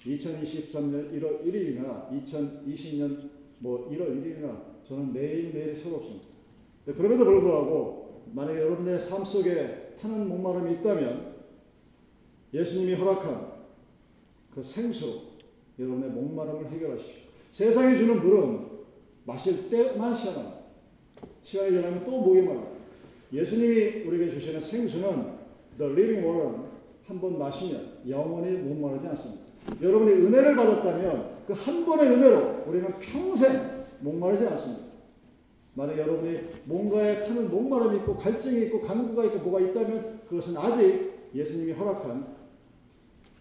2023년 0.00 1.12
1월 1.12 1.44
1일이나 1.44 2.10
2020년 2.10 3.30
뭐 3.60 3.88
1월 3.88 4.20
1일이나 4.20 4.84
저는 4.86 5.12
매일매일이 5.12 5.76
새롭습니다. 5.76 6.26
그럼에도 6.84 7.24
불구하고 7.24 8.24
만약에 8.32 8.60
여러분의 8.60 9.00
삶 9.00 9.24
속에 9.24 9.96
타는 10.00 10.28
목마름이 10.28 10.80
있다면 10.80 11.34
예수님이 12.52 12.94
허락한 12.94 13.52
그 14.52 14.62
생수로 14.62 15.22
여러분의 15.78 16.10
목마름을 16.10 16.70
해결하십시오. 16.72 17.14
세상이 17.52 17.96
주는 17.96 18.20
물은 18.20 18.66
마실 19.24 19.70
때만 19.70 20.14
시원합니다. 20.14 20.53
시간이 21.44 21.70
지나면 21.72 22.04
또 22.04 22.10
목이 22.22 22.42
말라. 22.42 22.62
예수님이 23.32 24.04
우리에게 24.06 24.32
주시는 24.32 24.60
생수는 24.60 25.34
The 25.78 25.92
Living 25.92 26.26
Water는 26.26 26.64
한번 27.06 27.38
마시면 27.38 27.98
영원히 28.08 28.52
목마르지 28.52 29.06
않습니다. 29.08 29.44
여러분이 29.80 30.12
은혜를 30.12 30.56
받았다면 30.56 31.34
그 31.46 31.52
한 31.52 31.84
번의 31.84 32.06
은혜로 32.06 32.64
우리는 32.66 32.98
평생 32.98 33.84
목마르지 34.00 34.46
않습니다. 34.46 34.84
만약 35.74 35.98
여러분이 35.98 36.38
뭔가에 36.64 37.24
타는 37.24 37.50
목마름이 37.50 37.98
있고 37.98 38.16
갈증이 38.16 38.66
있고 38.66 38.80
간구가 38.80 39.24
있고 39.26 39.38
뭐가 39.50 39.60
있다면 39.60 40.20
그것은 40.28 40.56
아직 40.56 41.12
예수님이 41.34 41.72
허락한 41.72 42.34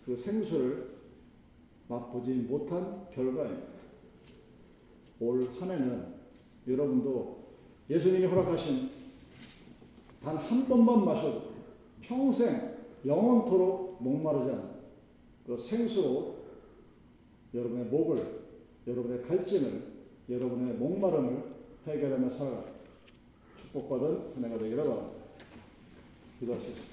그 0.06 0.18
생수를 0.18 0.90
맛보지 1.88 2.32
못한 2.32 3.06
결과입니다. 3.14 3.68
올 5.22 5.48
한 5.60 5.72
해는 5.72 6.06
여러분도 6.68 7.43
예수님이 7.90 8.26
허락하신 8.26 8.90
단 10.24 10.38
한 10.38 10.68
번만 10.68 11.04
마셔도 11.04 11.52
평생 12.02 12.78
영원토록 13.06 14.02
목마르지 14.02 14.52
않는 14.52 14.74
그 15.46 15.58
생수로 15.58 16.38
여러분의 17.54 17.86
목을, 17.86 18.24
여러분의 18.88 19.22
갈증을, 19.24 19.82
여러분의 20.30 20.76
목마름을 20.76 21.44
해결하며 21.86 22.30
살아가 22.30 22.64
축복받은 23.62 24.36
한 24.36 24.46
해가 24.46 24.58
되기를 24.58 24.84
바랍니다. 24.84 25.24
기도하시겠습니다. 26.40 26.84